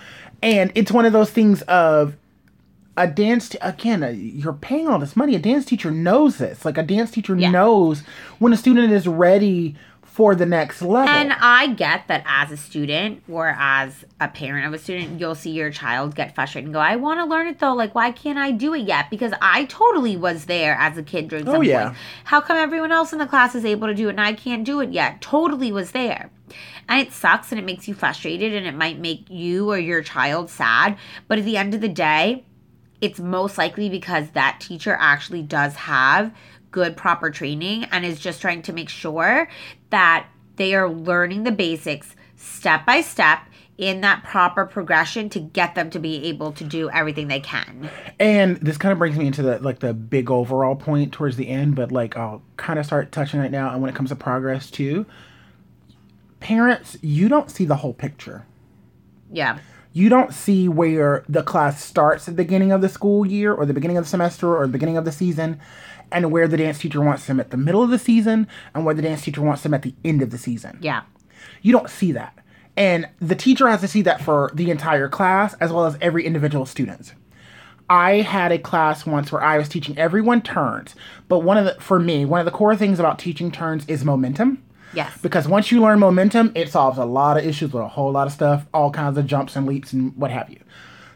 [0.43, 2.17] And it's one of those things of
[2.97, 5.35] a dance, t- again, uh, you're paying all this money.
[5.35, 6.65] A dance teacher knows this.
[6.65, 7.51] Like a dance teacher Yeah.
[7.51, 8.03] knows
[8.39, 9.75] when a student is ready
[10.21, 11.09] for the next level.
[11.09, 15.35] And I get that as a student or as a parent of a student, you'll
[15.35, 17.73] see your child get frustrated and go, I want to learn it though.
[17.73, 19.09] Like, why can't I do it yet?
[19.09, 21.85] Because I totally was there as a kid during oh, some Oh, yeah.
[21.85, 21.97] point.
[22.25, 24.63] How come everyone else in the class is able to do it and I can't
[24.63, 25.23] do it yet?
[25.23, 26.29] Totally was there.
[26.87, 30.03] And it sucks and it makes you frustrated and it might make you or your
[30.03, 30.99] child sad.
[31.29, 32.45] But at the end of the day,
[33.01, 36.31] it's most likely because that teacher actually does have
[36.71, 39.49] good proper training and is just trying to make sure
[39.91, 43.41] that they are learning the basics step by step
[43.81, 47.89] in that proper progression to get them to be able to do everything they can.
[48.19, 51.49] And this kind of brings me into the like the big overall point towards the
[51.49, 53.73] end, but like I'll kind of start touching right now.
[53.73, 55.07] And when it comes to progress too,
[56.41, 58.45] parents, you don't see the whole picture.
[59.33, 59.59] Yeah.
[59.95, 63.65] You don't see where the class starts at the beginning of the school year or
[63.65, 65.59] the beginning of the semester or the beginning of the season
[66.13, 68.95] and where the dance teacher wants them at the middle of the season and where
[68.95, 70.79] the dance teacher wants them at the end of the season.
[70.81, 71.03] Yeah.
[71.63, 72.37] You don't see that.
[72.77, 76.25] And the teacher has to see that for the entire class as well as every
[76.25, 77.15] individual student.
[77.89, 80.95] I had a class once where I was teaching everyone turns,
[81.29, 84.05] but one of the for me, one of the core things about teaching turns is
[84.05, 84.63] momentum.
[84.95, 85.13] Yes.
[85.21, 88.27] Because once you learn momentum, it solves a lot of issues with a whole lot
[88.27, 90.61] of stuff, all kinds of jumps and leaps and what have you.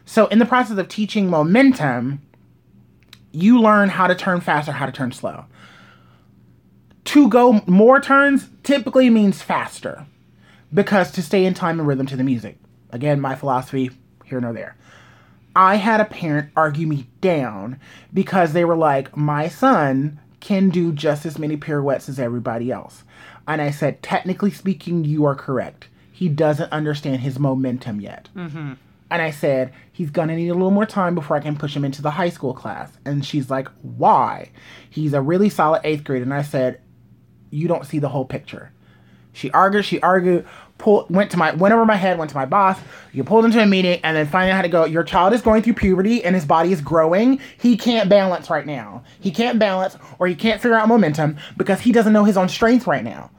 [0.05, 2.21] So in the process of teaching momentum,
[3.35, 5.45] you learn how to turn fast or how to turn slow.
[7.05, 10.07] To go more turns typically means faster
[10.73, 12.57] because to stay in time and rhythm to the music.
[12.89, 13.91] Again, my philosophy
[14.25, 14.75] here nor there.
[15.55, 17.79] I had a parent argue me down
[18.13, 23.03] because they were like, my son can do just as many pirouettes as everybody else.
[23.47, 25.87] And I said, technically speaking, you are correct.
[26.11, 28.29] He doesn't understand his momentum yet.
[28.35, 28.73] Mm-hmm.
[29.11, 31.85] And I said, he's to need a little more time before I can push him
[31.85, 32.91] into the high school class.
[33.05, 34.49] And she's like, why?
[34.89, 36.23] He's a really solid eighth grade.
[36.23, 36.81] And I said,
[37.51, 38.71] you don't see the whole picture.
[39.33, 42.45] She argued, she argued, pulled, went to my, went over my head, went to my
[42.45, 42.79] boss.
[43.11, 45.61] You pulled into a meeting and then finally had to go, your child is going
[45.61, 47.39] through puberty and his body is growing.
[47.59, 49.03] He can't balance right now.
[49.19, 52.49] He can't balance or he can't figure out momentum because he doesn't know his own
[52.49, 53.29] strength right now.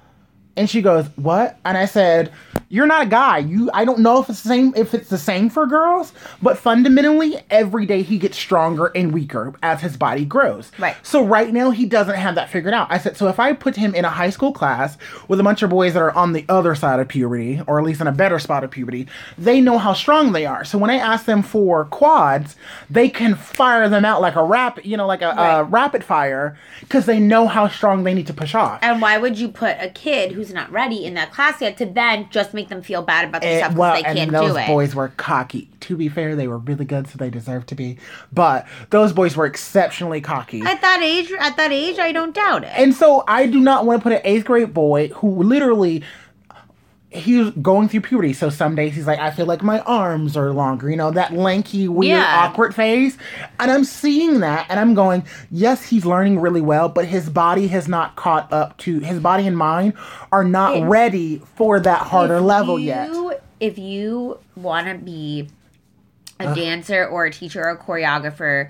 [0.57, 2.33] And she goes, "What?" And I said,
[2.69, 3.39] "You're not a guy.
[3.39, 6.59] You I don't know if it's the same if it's the same for girls, but
[6.59, 10.73] fundamentally every day he gets stronger and weaker as his body grows.
[10.79, 10.97] Right.
[11.03, 12.87] So right now he doesn't have that figured out.
[12.91, 14.97] I said, "So if I put him in a high school class
[15.29, 17.85] with a bunch of boys that are on the other side of puberty or at
[17.85, 20.65] least in a better spot of puberty, they know how strong they are.
[20.65, 22.57] So when I ask them for quads,
[22.89, 26.57] they can fire them out like a rapid, you know, like a, a rapid fire
[26.81, 28.79] because they know how strong they need to push off.
[28.83, 31.87] And why would you put a kid who's not ready in that class yet to
[31.87, 34.57] then just make them feel bad about Eh, themselves because well, they can't those do
[34.59, 34.67] it?
[34.67, 35.69] boys were cocky.
[35.81, 37.97] To be fair, they were really good, so they deserve to be.
[38.33, 40.63] But those boys were exceptionally cocky.
[40.63, 42.73] At that age, at that age, I don't doubt it.
[42.77, 46.03] and so I do not want to put an eighth grade boy who literally
[47.17, 48.33] he was going through puberty.
[48.33, 51.33] So some days he's like, I feel like my arms are longer, you know, that
[51.33, 52.45] lanky, weird, Yeah.
[52.49, 53.17] awkward phase.
[53.59, 57.67] And I'm seeing that and I'm going, yes, he's learning really well, but his body
[57.69, 59.95] has not caught up to his body and mind
[60.31, 63.11] are not If- ready for that harder level you- yet.
[63.59, 65.49] If you want to be
[66.39, 68.69] a dancer or a teacher or a choreographer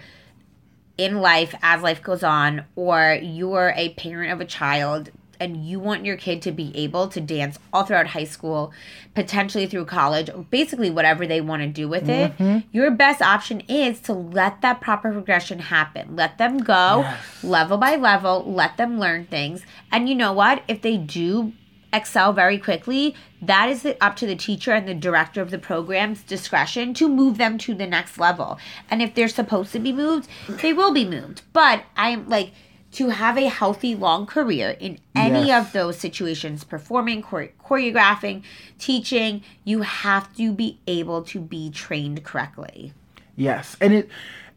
[0.96, 5.78] in life as life goes on, or you're a parent of a child and you
[5.78, 8.72] want your kid to be able to dance all throughout high school,
[9.14, 12.66] potentially through college, basically whatever they want to do with it, mm-hmm.
[12.72, 16.16] your best option is to let that proper progression happen.
[16.16, 17.44] Let them go Yes.
[17.44, 19.62] level by level, let them learn things.
[19.90, 20.62] And you know what?
[20.68, 21.52] If they do
[21.92, 26.22] excel very quickly, that is up to the teacher and the director of the program's
[26.22, 28.58] discretion to move them to the next level.
[28.90, 31.42] And if they're supposed to be moved, they will be moved.
[31.52, 32.52] But I'm like
[32.96, 35.66] to have a healthy long career in any Yes.
[35.66, 38.42] of those situations performing chore- choreographing
[38.78, 42.92] teaching you have to be able to be trained correctly
[43.38, 44.08] Yes, and it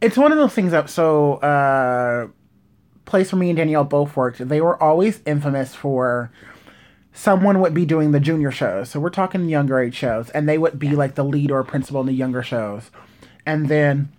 [0.02, 2.28] it's one of those things that so uh
[3.06, 6.32] place where me and Danielle both worked, they were always infamous for
[7.12, 8.89] someone would be doing the junior shows.
[8.91, 12.02] So we're talking younger age shows, and they would be like the lead or principal
[12.02, 12.91] in the younger shows.
[13.47, 14.10] And then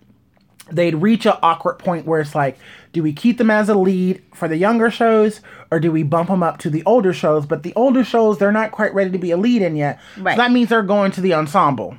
[0.69, 2.59] they'd reach an awkward point where it's like,
[2.93, 5.39] do we keep them as a lead for the younger shows
[5.71, 7.45] or do we bump them up to the older shows?
[7.45, 9.99] But the older shows, they're not quite ready to be a lead in yet.
[10.17, 10.35] Right.
[10.35, 11.95] So that means they're going to the ensemble.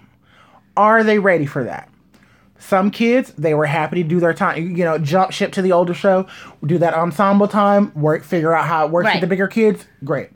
[0.76, 1.88] Are they ready for that?
[2.58, 5.72] Some kids, they were happy to do their time, you know, jump ship to the
[5.72, 6.28] older show,
[6.64, 9.14] do that ensemble time, work, figure out how it works Right.
[9.16, 9.84] with the bigger kids.
[10.04, 10.30] Great.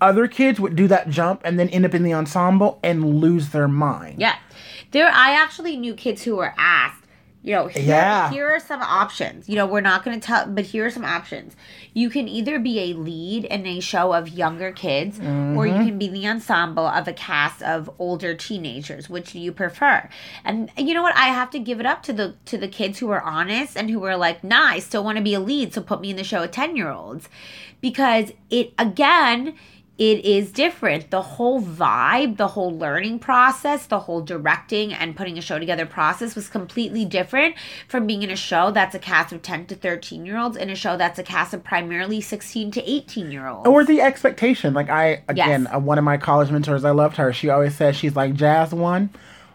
[0.00, 3.50] Other kids would do that jump and then end up in the ensemble and lose
[3.50, 4.18] their mind.
[4.18, 4.34] Yeah.
[4.90, 6.99] There I actually knew kids who were asked,
[7.42, 8.30] you know, here, Yeah.
[8.30, 9.48] here are some options.
[9.48, 11.56] You know, we're not going to tell, but here are some options.
[11.94, 15.86] You can either be a lead in a show of younger kids, or you mm-hmm.
[15.86, 19.08] can be the ensemble of a cast of older teenagers.
[19.08, 20.08] Which do you prefer?
[20.44, 21.16] And you know what?
[21.16, 23.90] I have to give it up to the to the kids who are honest and
[23.90, 26.16] who are like, nah, I still want to be a lead, so put me in
[26.16, 27.28] the show of ten year olds,
[27.80, 29.54] because it again
[30.00, 31.10] it is different.
[31.10, 35.84] The whole vibe, the whole learning process, the whole directing and putting a show together
[35.84, 37.54] process was completely different
[37.86, 40.70] from being in a show that's a cast of 10 to 13 year olds and
[40.70, 43.68] a show that's a cast of primarily 16 to 18 year olds.
[43.68, 44.72] or the expectation.
[44.72, 45.74] Like I again, Yes.
[45.74, 47.30] uh, one of my college mentors, I loved her.
[47.34, 49.10] She always said she's like jazz one.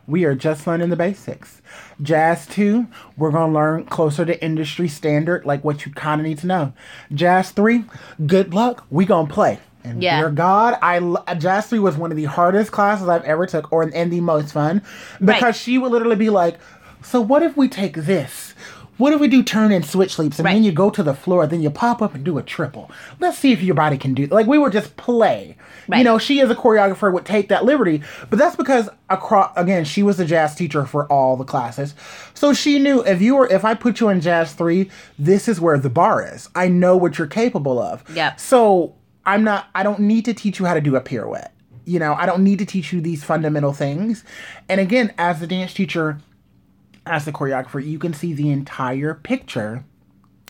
[0.08, 1.63] We are just learning the basics.
[1.99, 2.86] Jazz two,
[3.17, 6.73] we're gonna learn closer to industry standard, like what you kind of need to know.
[7.12, 7.86] Jazz three,
[8.27, 8.86] good luck.
[8.91, 9.58] We gonna play.
[9.86, 10.19] And Yeah.
[10.19, 11.00] dear God, I
[11.38, 14.52] jazz three was one of the hardest classes I've ever took, or and the most
[14.52, 14.82] fun,
[15.24, 15.56] because Right.
[15.56, 16.58] she would literally be like,
[17.04, 18.54] "So what if we take this?
[18.98, 20.54] What if we do turn and switch leaps, and Right.
[20.54, 22.89] then you go to the floor, then you pop up and do a triple?
[23.19, 25.58] Let's see if your body can do." Like we would just play.
[25.93, 29.84] You know, she as a choreographer would take that liberty, but that's because across again,
[29.86, 31.93] she was a jazz teacher for all the classes,
[32.34, 35.62] so she knew if you were if I put you in jazz three, this is
[35.62, 36.50] where the bar is.
[36.56, 38.04] I know what you're capable of.
[38.15, 38.39] Yep.
[38.39, 38.93] So
[39.25, 39.67] I'm not.
[39.75, 41.51] I don't need to teach you how to do a pirouette.
[41.85, 44.23] You know, I don't need to teach you these fundamental things.
[44.69, 46.17] And again, as the dance teacher,
[47.05, 49.83] as the choreographer, you can see the entire picture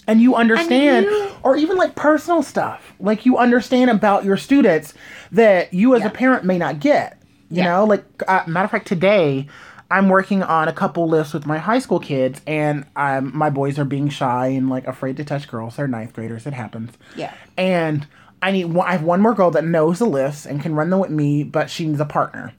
[0.08, 4.94] and you understand you- or even like personal stuff like you understand about your students
[5.32, 6.08] that you as Yeah.
[6.08, 7.64] a parent may not get you Yeah.
[7.72, 9.48] know like uh, matter of fact today
[9.90, 13.80] i'm working on a couple lists with my high school kids and um, my boys
[13.80, 17.34] are being shy and like afraid to touch girls they're ninth graders it happens Yeah.
[17.58, 18.06] and
[18.46, 20.90] i need one, i have one more girl that knows the lifts and can run
[20.90, 22.54] them with me but she needs a partner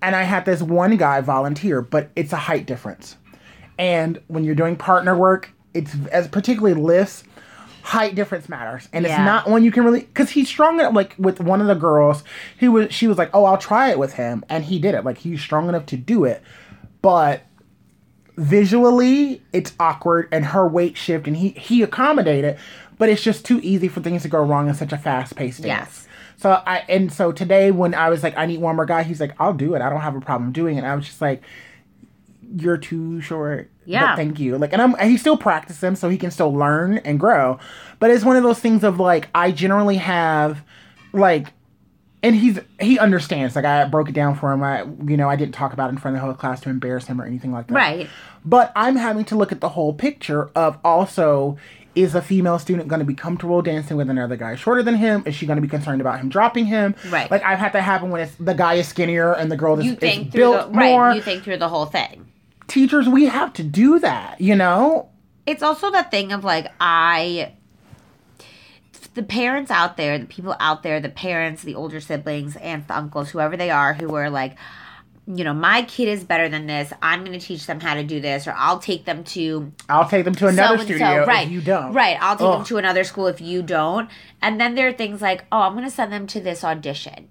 [0.00, 3.16] and i had this one guy volunteer but it's a height difference
[3.78, 7.24] and when you're doing partner work, it's as particularly lifts,
[7.82, 8.88] height difference matters.
[8.92, 9.10] And Yeah.
[9.20, 11.74] it's not one you can really because he's strong enough like with one of the
[11.74, 12.22] girls,
[12.56, 15.04] he was she was like, Oh, I'll try it with him and he did it.
[15.04, 16.40] Like he's strong enough to do it.
[17.02, 17.42] But
[18.36, 22.56] visually it's awkward and her weight shift and he he accommodated,
[22.98, 25.62] but it's just too easy for things to go wrong in such a fast paced
[25.62, 25.90] dance.
[25.90, 26.08] Yes.
[26.36, 29.20] So I and so today when I was like, I need one more guy, he's
[29.20, 29.82] like, I'll do it.
[29.82, 30.84] I don't have a problem doing it.
[30.84, 31.42] I was just like,
[32.56, 33.70] You're too short.
[33.84, 34.12] Yeah.
[34.12, 34.58] But thank you.
[34.58, 37.58] Like and I'm he still practice them so he can still learn and grow.
[37.98, 40.62] But it's one of those things of like I generally have
[41.12, 41.48] like
[42.22, 43.54] and he's he understands.
[43.54, 44.62] Like I broke it down for him.
[44.62, 46.70] I you know, I didn't talk about it in front of the whole class to
[46.70, 47.74] embarrass him or anything like that.
[47.74, 48.08] Right.
[48.44, 51.58] But I'm having to look at the whole picture of also
[51.94, 55.22] is a female student going to be comfortable dancing with another guy shorter than him?
[55.26, 56.94] Is she going to be concerned about him dropping him?
[57.08, 57.30] Right.
[57.30, 59.84] Like I've had that happen when it's the guy is skinnier and the girl is,
[59.84, 60.90] You think through built the right.
[60.90, 61.12] more.
[61.12, 62.26] You think through the whole thing.
[62.66, 64.40] Teachers, we have to do that.
[64.40, 65.10] You know.
[65.46, 67.52] it's also the thing of like I
[69.14, 72.96] the parents out there, the people out there, the parents, the older siblings, aunts, the
[72.96, 74.56] uncles, whoever they are, who are like,
[75.26, 76.92] you know, my kid is better than this.
[77.00, 80.08] I'm going to teach them how to do this, or I'll take them to I'll
[80.08, 81.46] take them to another studio right?
[81.46, 81.92] if you don't.
[81.94, 82.18] Right.
[82.20, 84.10] I'll take them to another school if you don't.
[84.42, 87.28] And then there are things like, oh, I'm going to send them to this audition.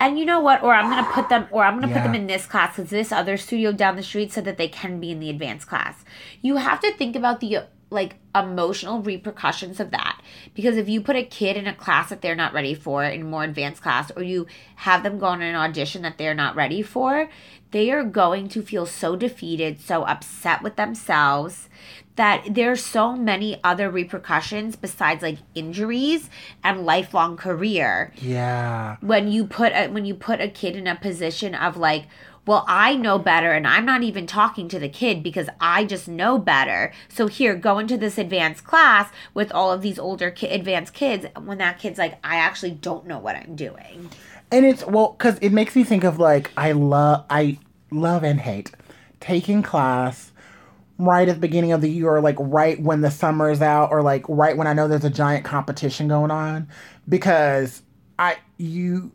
[0.00, 0.62] And you know what?
[0.62, 2.76] Or I'm going to put them, or I'm going to put them in this class
[2.76, 5.68] because this other studio down the street said that they can be in the advanced
[5.68, 6.04] class.
[6.42, 10.20] You have to think about the like emotional repercussions of that
[10.54, 13.20] because if you put a kid in a class that they're not ready for in
[13.22, 16.56] a more advanced class or you have them go on an audition that they're not
[16.56, 17.30] ready for
[17.70, 21.68] they are going to feel so defeated so upset with themselves
[22.16, 26.28] that there's so many other repercussions besides like injuries
[26.62, 28.96] and lifelong career Yeah.
[29.00, 32.06] when you put a, when you put a kid in a position of like
[32.46, 36.08] well i know better and i'm not even talking to the kid because i just
[36.08, 36.92] know better.
[37.08, 41.26] So here go into this advanced class with all of these older ki- advanced kids
[41.42, 44.10] when that kid's like i actually don't know what i'm doing.
[44.50, 47.58] And it's well, because it makes me think of like I love I
[47.90, 48.70] love and hate
[49.18, 50.30] taking class
[50.96, 53.90] right at the beginning of the year, or like right when the summer is out,
[53.90, 56.68] or like right when I know there's a giant competition going on,
[57.08, 57.82] because
[58.18, 59.10] I you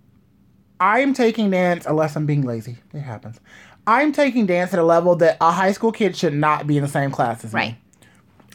[0.79, 2.77] I am taking dance unless I'm being lazy.
[2.93, 3.39] It happens.
[3.87, 6.83] I'm taking dance at a level that a high school kid should not be in
[6.83, 7.77] the same class as right me.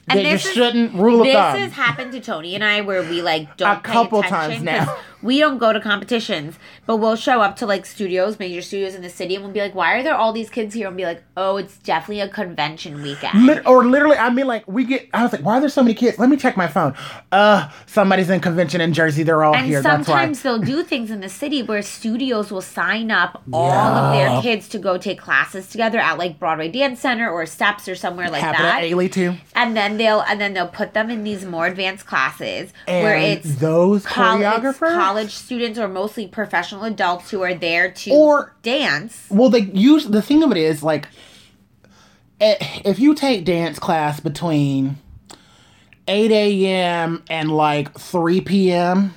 [0.06, 1.58] They this is- shouldn't rule of this thumb.
[1.58, 4.96] has happened to Tony and I where we like don't A couple times now.
[5.24, 9.02] We don't go to competitions, but we'll show up to like studios, major studios in
[9.02, 11.04] the city, and we'll be like, "Why are there all these kids here?" And be
[11.04, 15.08] like, "Oh, it's definitely a convention weekend." Lit- or literally, I mean, like we get.
[15.12, 16.18] I was like, why are there so many kids?
[16.18, 16.94] Let me check my phone.
[17.32, 19.22] Uh, somebody's in convention in Jersey.
[19.22, 19.80] They're all And here.
[19.82, 20.14] That's why.
[20.14, 24.42] sometimes they'll do things in the city where studios will sign up all of their
[24.42, 28.28] kids to go take classes together at like Broadway Dance Center or Steps or somewhere
[28.30, 28.60] like that.
[28.60, 29.34] at Ailey too.
[29.54, 33.56] and then they'll and then they'll put them in these more advanced classes where it's
[33.56, 34.94] those choreographers.
[35.14, 39.27] College students or mostly professional adults who are there to Or- dance.
[39.31, 41.07] Well, they use the thing of it is like,
[42.40, 44.96] eh, if you take dance class between
[46.09, 47.22] eight a.m.
[47.31, 49.14] and like three p.m.,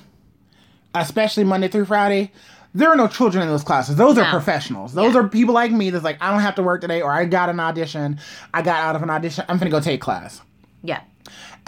[0.94, 2.30] especially Monday through Friday.
[2.74, 3.96] There are no children in those classes.
[3.96, 4.92] Those are professionals.
[4.92, 5.20] Those Yeah.
[5.20, 7.48] are people like me that's like, I don't have to work today, or I got
[7.48, 8.20] an audition.
[8.54, 9.44] I got out of an audition.
[9.48, 10.42] I'm gonna go take class.
[10.84, 11.00] Yeah.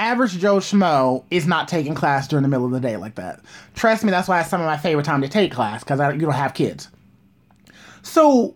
[0.01, 3.41] Average Joe Schmo is not taking class during the middle of the day like that.
[3.75, 6.21] Trust me, that's why it's some of my favorite time to take class because you
[6.23, 6.89] don't have kids.
[8.03, 8.55] So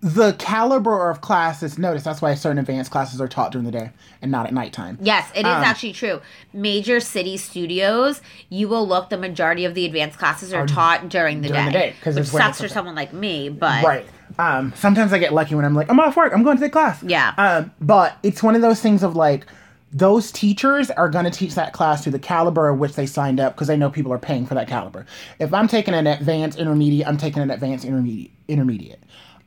[0.00, 1.78] the caliber of classes.
[1.78, 3.90] Notice that's why certain advanced classes are taught during the day
[4.20, 4.98] and not at nighttime.
[5.00, 6.20] Yes, it is Um, actually true.
[6.52, 9.10] Major city studios, you will look.
[9.10, 12.14] The majority of the advanced classes are taught during the during day, because day, 'cause
[12.16, 13.48] which it's when sucks for someone like me.
[13.48, 14.06] But Right.
[14.38, 16.32] Um, sometimes I get lucky when I'm like, I'm off work.
[16.34, 17.00] I'm going to take class.
[17.04, 17.32] Yeah.
[17.38, 19.46] Um, but it's one of those things of like,
[19.92, 23.38] those teachers are going to teach that class to the caliber of which they signed
[23.38, 25.06] up because they know people are paying for that caliber.
[25.38, 28.30] If I'm taking an advanced intermediate, I'm taking an advanced intermediate.
[28.48, 29.02] Intermediate.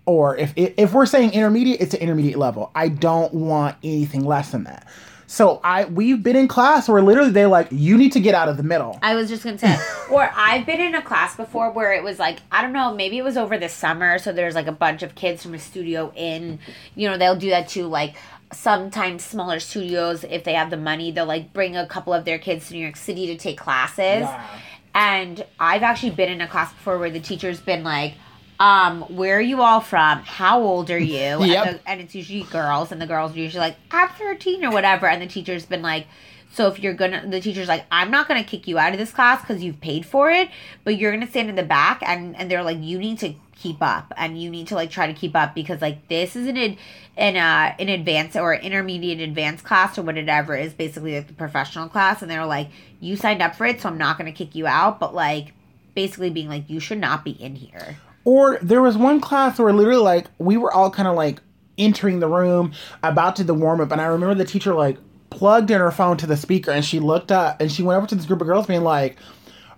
[0.05, 2.71] Or if if we're saying intermediate, it's an intermediate level.
[2.75, 4.87] I don't want anything less than that.
[5.27, 8.47] So I we've been in class where literally they're like, you need to get out
[8.47, 8.99] of the middle.
[9.01, 9.75] I was just gonna say,
[10.11, 13.17] or I've been in a class before where it was like, I don't know, maybe
[13.17, 16.13] it was over the summer, so there's like a bunch of kids from a studio
[16.15, 16.59] in,
[16.95, 18.15] you know, they'll do that too, like
[18.55, 22.39] sometimes smaller studios, if they have the money, they'll like bring a couple of their
[22.39, 24.23] kids to New York City to take classes.
[24.23, 24.49] Wow.
[24.93, 28.13] And I've actually been in a class before where the teacher's been like,
[28.59, 30.19] um, where are you all from?
[30.19, 31.15] How old are you?
[31.45, 31.67] Yep.
[31.67, 34.71] and, the, and it's usually girls, and the girls are usually like, I'm 13 or
[34.71, 35.07] whatever.
[35.07, 36.07] And the teacher's been like,
[36.53, 39.11] so if you're gonna, the teacher's like, I'm not gonna kick you out of this
[39.11, 40.49] class because you've paid for it,
[40.85, 43.81] but you're gonna stand in the back, and and they're like, you need to keep
[43.81, 46.57] up, and you need to like try to keep up because like this is an
[46.57, 46.77] ad,
[47.17, 51.87] an uh an advanced or intermediate advanced class or whatever is basically like the professional
[51.87, 54.67] class, and they're like, you signed up for it, so I'm not gonna kick you
[54.67, 55.53] out, but like
[55.95, 57.97] basically being like, you should not be in here.
[58.25, 61.39] Or there was one class where literally like we were all kind of like
[61.77, 64.97] entering the room about to the warm up, and I remember the teacher like
[65.29, 68.07] plugged in her phone to the speaker, and she looked up and she went over
[68.07, 69.17] to this group of girls, being like,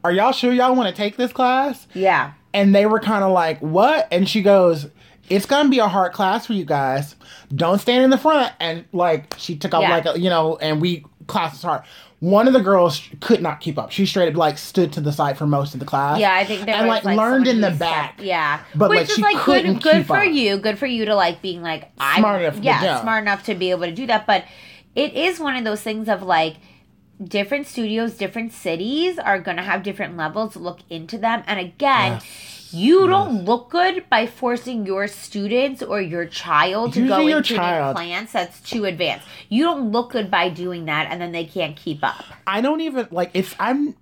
[0.04, 2.34] "Are y'all sure y'all want to take this class?" Yeah.
[2.58, 4.88] And they were kind of like, "What?" And she goes.
[5.30, 7.16] It's gonna be a hard class for you guys.
[7.54, 8.54] Don't stand in the front.
[8.62, 9.90] And like she took off Yeah.
[9.92, 11.82] like a, you know, and we class is hard.
[12.22, 13.92] One of the girls could not keep up.
[13.92, 16.18] She straight up like stood to the side for most of the class.
[16.22, 18.22] Yeah, I think there and was, like, learned in the back.
[18.24, 20.32] yeah, But, which like, is like good, good for up.
[20.32, 23.44] you, good for you to like being like I'm Smart enough to yeah, smart enough
[23.48, 24.26] to be able to do that.
[24.26, 24.46] But
[24.96, 26.56] it is one of those things of like
[27.24, 30.56] different studios, different cities are gonna have different levels.
[30.56, 32.22] Look into them, and again.
[32.72, 37.38] You don't look good by forcing your students or your child to go Usually your
[37.38, 37.96] into child.
[37.96, 39.26] class that's too advanced.
[39.48, 42.26] You don't look good by doing that, and then they can't keep up.
[42.46, 43.96] I don't even like it's I'm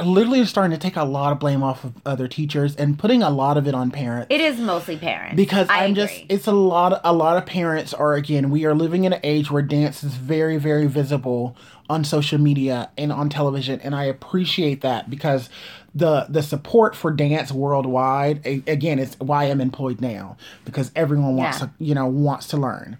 [0.00, 3.30] literally starting to take a lot of blame off of other teachers and putting a
[3.30, 4.28] lot of it on parents.
[4.30, 7.92] It is mostly parents because I I'm just it's a lot a lot of parents
[7.92, 11.56] are again we are living in an age where dance is very very visible
[11.90, 15.50] on social media and on television and I appreciate that because
[15.94, 21.36] the the support for dance worldwide a- again it's why I'm employed now because everyone
[21.36, 21.66] wants Yeah.
[21.66, 22.96] to you know wants to learn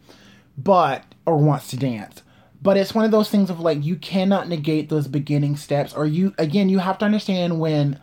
[0.59, 2.23] but or wants to dance
[2.61, 6.05] but it's one of those things of like you cannot negate those beginning steps or
[6.07, 7.99] you again you have to understand when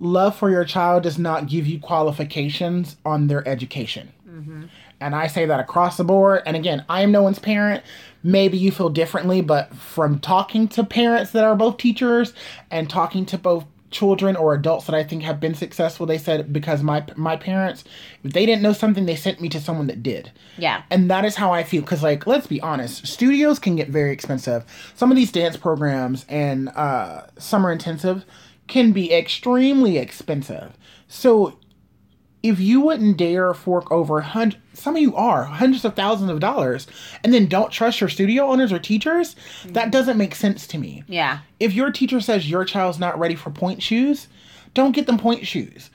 [0.00, 4.12] love for your child does not give you qualifications on their education.
[4.28, 4.64] Mm-hmm.
[5.04, 6.42] And I say that across the board.
[6.46, 7.84] And again, I am no one's parent.
[8.22, 12.32] Maybe you feel differently, but from talking to parents that are both teachers
[12.70, 16.52] and talking to both children or adults that I think have been successful, they said
[16.52, 17.84] because my my parents,
[18.24, 20.32] if they didn't know something, they sent me to someone that did.
[20.56, 20.82] yeah.
[20.90, 21.82] And that is how I feel.
[21.82, 24.64] Because, like, let's be honest, studios can get very expensive.
[24.94, 28.24] Some of these dance programs and uh, summer intensive
[28.66, 30.76] can be extremely expensive.
[31.06, 31.58] So,
[32.44, 36.40] if you wouldn't dare fork over hundred, some of you are hundreds of thousands of
[36.40, 36.86] dollars,
[37.24, 39.34] and then don't trust your studio owners or teachers,
[39.64, 41.38] that doesn't make sense to me Yeah.
[41.58, 44.28] if your teacher says your child's not ready for pointe shoes,
[44.74, 45.88] don't get them pointe shoes.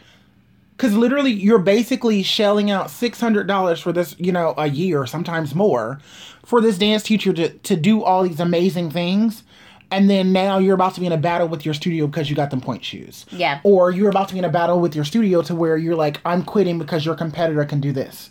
[0.76, 6.00] Because literally, you're basically shelling out $600 for this, you know, a year, sometimes more,
[6.46, 9.44] for this dance teacher to, to do all these amazing things.
[9.92, 12.36] And then now you're about to be in a battle with your studio because you
[12.36, 13.26] got them pointe shoes.
[13.32, 13.60] Yeah.
[13.64, 16.22] Or you're about to be in a battle with your studio to where you're like,
[16.26, 18.30] I'm quitting because your competitor can do this.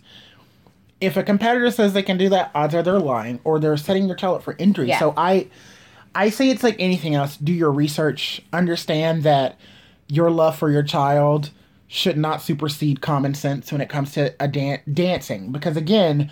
[1.00, 4.06] If a competitor says they can do that, odds are they're lying or they're setting
[4.06, 4.88] their child up for injury.
[4.88, 4.98] Yeah.
[4.98, 5.48] So I
[6.14, 7.36] I say it's like anything else.
[7.36, 8.42] Do your research.
[8.52, 9.58] Understand that
[10.08, 11.50] your love for your child
[11.86, 15.52] should not supersede common sense when it comes to a dan- dancing.
[15.52, 16.30] Because again,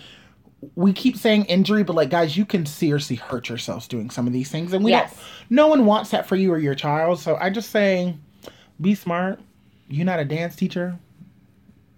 [0.75, 4.33] we keep saying injury, but like guys, you can seriously hurt yourselves doing some of
[4.33, 5.11] these things, and we Yes.
[5.13, 5.23] don't.
[5.49, 7.19] No one wants that for you or your child.
[7.19, 8.15] So I just say,
[8.81, 9.39] be smart.
[9.87, 10.97] You're not a dance teacher.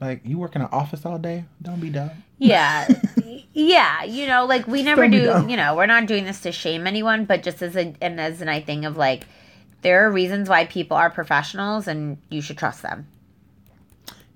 [0.01, 1.45] Like you work in an office all day.
[1.61, 2.11] Don't be dumb.
[2.37, 2.87] Yeah.
[3.53, 4.03] yeah.
[4.03, 6.87] You know, like we never Don't do, you know, we're not doing this to shame
[6.87, 9.25] anyone, but just as a, and as an I thing of like,
[9.81, 13.07] there are reasons why people are professionals and you should trust them.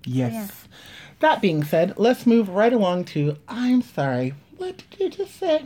[0.06, 0.66] Yes.
[1.24, 4.34] That being said, let's move right along to I'm sorry.
[4.58, 5.64] What did you just say?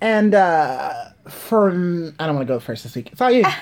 [0.00, 3.10] And uh from I don't want to go first this week.
[3.12, 3.44] It's all you.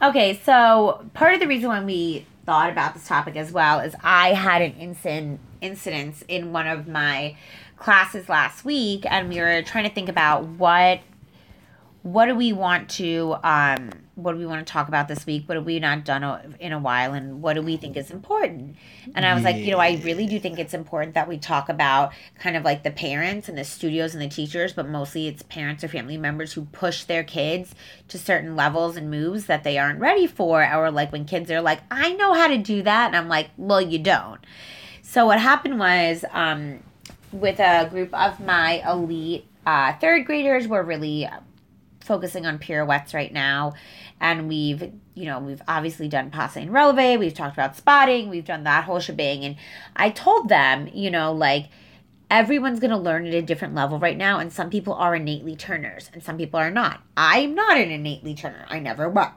[0.00, 3.96] Okay, so part of the reason why we thought about this topic as well is
[4.04, 7.36] I had an incident incidents in one of my
[7.76, 11.00] classes last week and we were trying to think about what
[12.12, 15.48] what do we want to um what do we want to talk about this week?
[15.48, 18.76] What have we not done in a while and what do we think is important?
[19.14, 21.68] And i was like you know i really do think it's important that we talk
[21.68, 25.42] about kind of like the parents and the studios and the teachers but mostly it's
[25.44, 27.74] parents or family members who push their kids
[28.08, 31.60] to certain levels and moves that they aren't ready for or like when kids are
[31.60, 34.40] like i know how to do that and i'm like well you don't.
[35.02, 36.80] So what happened was um,
[37.32, 41.28] with a group of my elite uh, third graders, we're really
[42.08, 43.74] focusing on pirouettes right now,
[44.20, 47.20] and we've you know we've obviously done passe and releve.
[47.20, 48.28] We've talked about spotting.
[48.28, 49.56] We've done that whole shebang, and
[49.94, 51.68] I told them you know like
[52.30, 55.56] everyone's going to learn at a different level right now and some people are innately
[55.56, 57.00] turners and some people are not.
[57.16, 58.66] I'm not an innately turner.
[58.68, 59.32] I never was.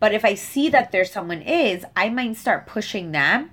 [0.00, 3.50] But if i see that there's someone is i might start pushing them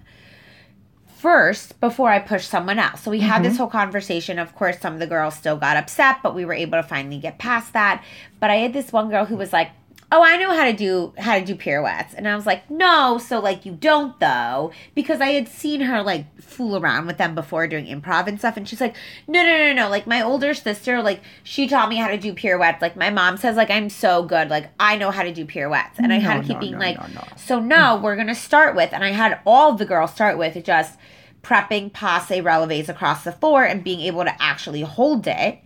[1.22, 3.02] first before I push someone else.
[3.02, 3.58] So we had this mm-hmm.
[3.60, 4.40] whole conversation.
[4.40, 7.20] Of course, some of the girls still got upset, but we were able to finally
[7.20, 8.04] get past that.
[8.40, 9.70] But I had this one girl who was like,
[10.12, 13.18] "Oh, I know how to do how to do pirouettes," and I was like, "No,
[13.18, 17.34] so like you don't though," because I had seen her like fool around with them
[17.36, 18.95] before doing improv and stuff, and she's like,
[19.28, 19.89] "No, no, no, no!
[19.89, 22.82] Like my older sister, like she taught me how to do pirouettes.
[22.82, 24.49] Like my mom says, like I'm so good.
[24.49, 26.80] Like I know how to do pirouettes," and I had to keep no, being no,
[26.80, 27.28] like, no, no.
[27.36, 28.01] so no, mm.
[28.01, 30.97] we're gonna start with, and I had all the girls start with just
[31.43, 35.59] prepping passe releves across the floor and being able to actually hold it.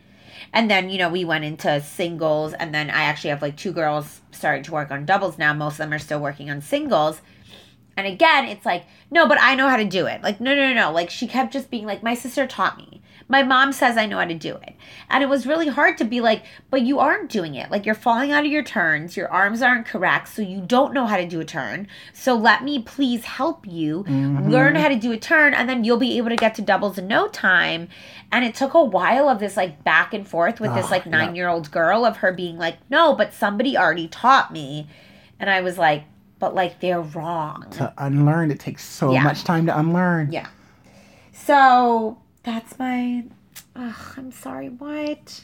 [0.56, 3.74] And then, you know, we went into singles, and then I actually have like two
[3.74, 5.54] girls starting to work on doubles now.
[5.54, 7.22] Most of them are still working on singles.
[7.98, 10.22] And again, it's like, no, but I know how to do it.
[10.22, 10.92] Like, no, no, no, no.
[10.94, 13.02] Like, she kept just being like, my sister taught me.
[13.28, 14.76] My mom says I know how to do it.
[15.10, 17.72] And it was really hard to be like, but you aren't doing it.
[17.72, 19.18] Like, you're falling out of your turns.
[19.18, 20.28] Your arms aren't correct.
[20.28, 21.88] So you don't know how to do a turn.
[22.14, 25.56] So let me please help you learn how to do a turn.
[25.56, 27.88] And then you'll be able to get to doubles in no time.
[28.32, 31.08] And it took a while of this like back and forth with this Ah, like
[31.08, 34.88] nine year old girl of her being like, no, but somebody already taught me.
[35.40, 36.04] And I was like,
[36.38, 37.66] but like they're wrong.
[37.72, 39.24] To unlearn, it takes so Yeah.
[39.24, 40.32] much time to unlearn.
[40.32, 40.48] Yeah.
[41.34, 43.26] So that's my.
[43.76, 44.70] Ugh, I'm sorry.
[44.70, 45.44] What?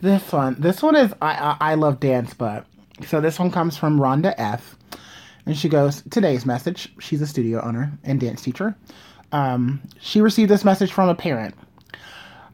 [0.00, 2.66] This one, this one is I, I I love dance, but
[3.06, 4.76] so this one comes from Rhonda F,
[5.46, 6.92] and she goes today's message.
[6.98, 8.76] She's a studio owner and dance teacher.
[9.32, 11.54] Um, she received this message from a parent.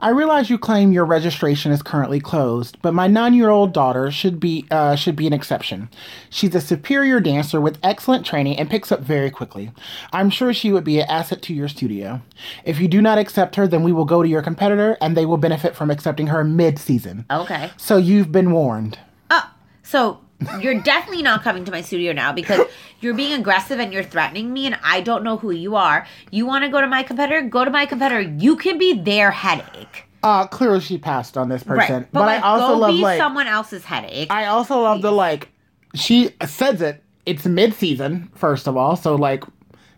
[0.01, 4.64] I realize you claim your registration is currently closed, but my nine-year-old daughter should be
[4.70, 5.88] uh, should be an exception.
[6.30, 9.72] She's a superior dancer with excellent training and picks up very quickly.
[10.12, 12.22] I'm sure she would be an asset to your studio.
[12.64, 15.26] If you do not accept her, then we will go to your competitor, and they
[15.26, 17.24] will benefit from accepting her mid-season.
[17.28, 17.70] Okay.
[17.76, 19.01] So you've been warned.
[19.30, 19.51] Oh,
[19.82, 20.20] so
[20.61, 22.66] you're definitely not coming to my studio now because
[23.01, 26.07] you're being aggressive and you're threatening me, and I don't know who you are.
[26.30, 27.43] You want to go to my competitor?
[27.43, 28.20] Go to my competitor.
[28.20, 30.05] You can be their headache.
[30.22, 32.12] Uh, clearly she passed on this person, Right.
[32.12, 34.30] but, like, I also love be like someone else's headache.
[34.30, 35.49] I also love the like
[35.95, 37.03] she says it.
[37.24, 39.45] It's mid-season first of all, so like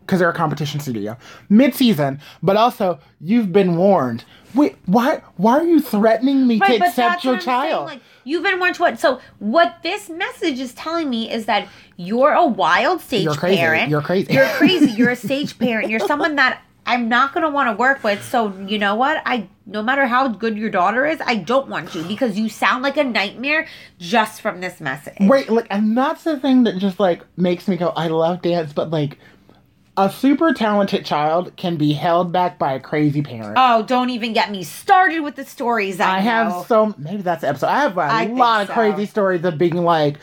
[0.00, 1.16] because they're a competition studio,
[1.48, 4.24] mid-season, but also you've been warned.
[4.54, 5.22] Wait, why?
[5.36, 7.86] Why are you threatening me to accept your I'm saying, child?
[7.86, 8.98] Like you've been warned to what?
[9.00, 13.58] So what this message is telling me is that you're a wild stage You're crazy.
[13.58, 13.90] parent.
[13.90, 14.32] You're crazy.
[14.32, 14.90] You're crazy.
[14.92, 15.90] You're a stage parent.
[15.90, 18.24] You're someone that I'm not gonna want to work with.
[18.24, 19.22] So you know what?
[19.24, 22.82] I no matter how good your daughter is, I don't want you because you sound
[22.82, 25.16] like a nightmare just from this message.
[25.20, 28.72] Right, like, and that's the thing that just like makes me go, I love dance,
[28.72, 29.18] but like,
[30.06, 33.54] a super talented child can be held back by a crazy parent.
[33.56, 36.00] Oh, don't even get me started with the stories.
[36.00, 37.66] I, I have so maybe that's the episode.
[37.68, 38.74] I have a I lot of so.
[38.74, 40.16] crazy stories of being like,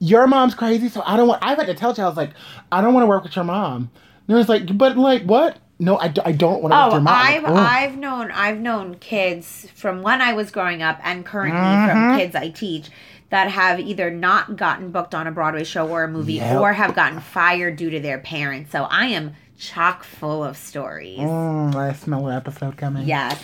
[0.00, 1.44] your mom's crazy, so I don't want.
[1.44, 2.30] I've had to tell you, I was like,
[2.72, 3.90] I don't want to work with your mom.
[4.26, 5.58] And it was like, but like what?
[5.80, 7.14] No, I, d- I don't want to work with Oh, your mom.
[7.16, 7.52] I've Like.
[7.92, 11.90] I've known I've known kids from when I was growing up and currently Mm-hmm.
[11.90, 12.90] from kids I teach
[13.34, 16.60] that have either not gotten booked on a Broadway show or a movie Yep.
[16.60, 18.70] or have gotten fired due to their parents.
[18.70, 21.18] So I am chock full of stories.
[21.18, 23.08] Mm, I smell an episode coming.
[23.08, 23.42] Yes.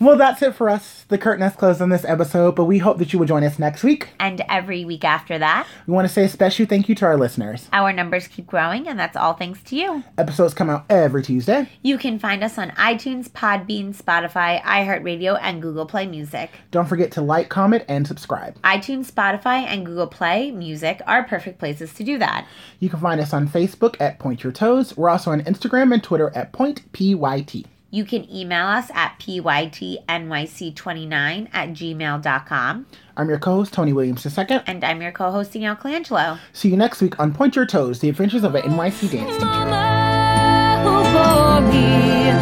[0.00, 1.04] Well, that's it for us.
[1.08, 3.58] The curtain has closed on this episode, but we hope that you will join us
[3.58, 4.08] next week.
[4.18, 7.16] And every week after that, We want to say a special thank you to our
[7.16, 7.68] listeners.
[7.72, 10.02] our numbers keep growing, and that's all thanks to you.
[10.18, 11.68] Episodes come out every Tuesday.
[11.82, 16.50] You can find us on iTunes, Podbean, Spotify, iHeartRadio, and Google Play Music.
[16.70, 18.60] Don't forget to like, comment, and subscribe.
[18.62, 22.46] iTunes, Spotify, and Google Play Music are perfect places to do that.
[22.80, 24.96] You can find us on Facebook at Point Your Toes.
[24.96, 27.66] We're also on Instagram and Twitter at Point PYT.
[27.94, 32.86] You can email us at pytnyc29 at gmail.com.
[33.16, 34.62] I'm your co-host Tony Williams II.
[34.66, 36.40] And I'm your co host, Danielle Colangelo.
[36.52, 39.44] See you next week on Point Your Toes: The Adventures of an NYC Dance Teacher.
[39.44, 42.32] Mama, for me,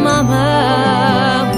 [0.00, 1.53] Mama.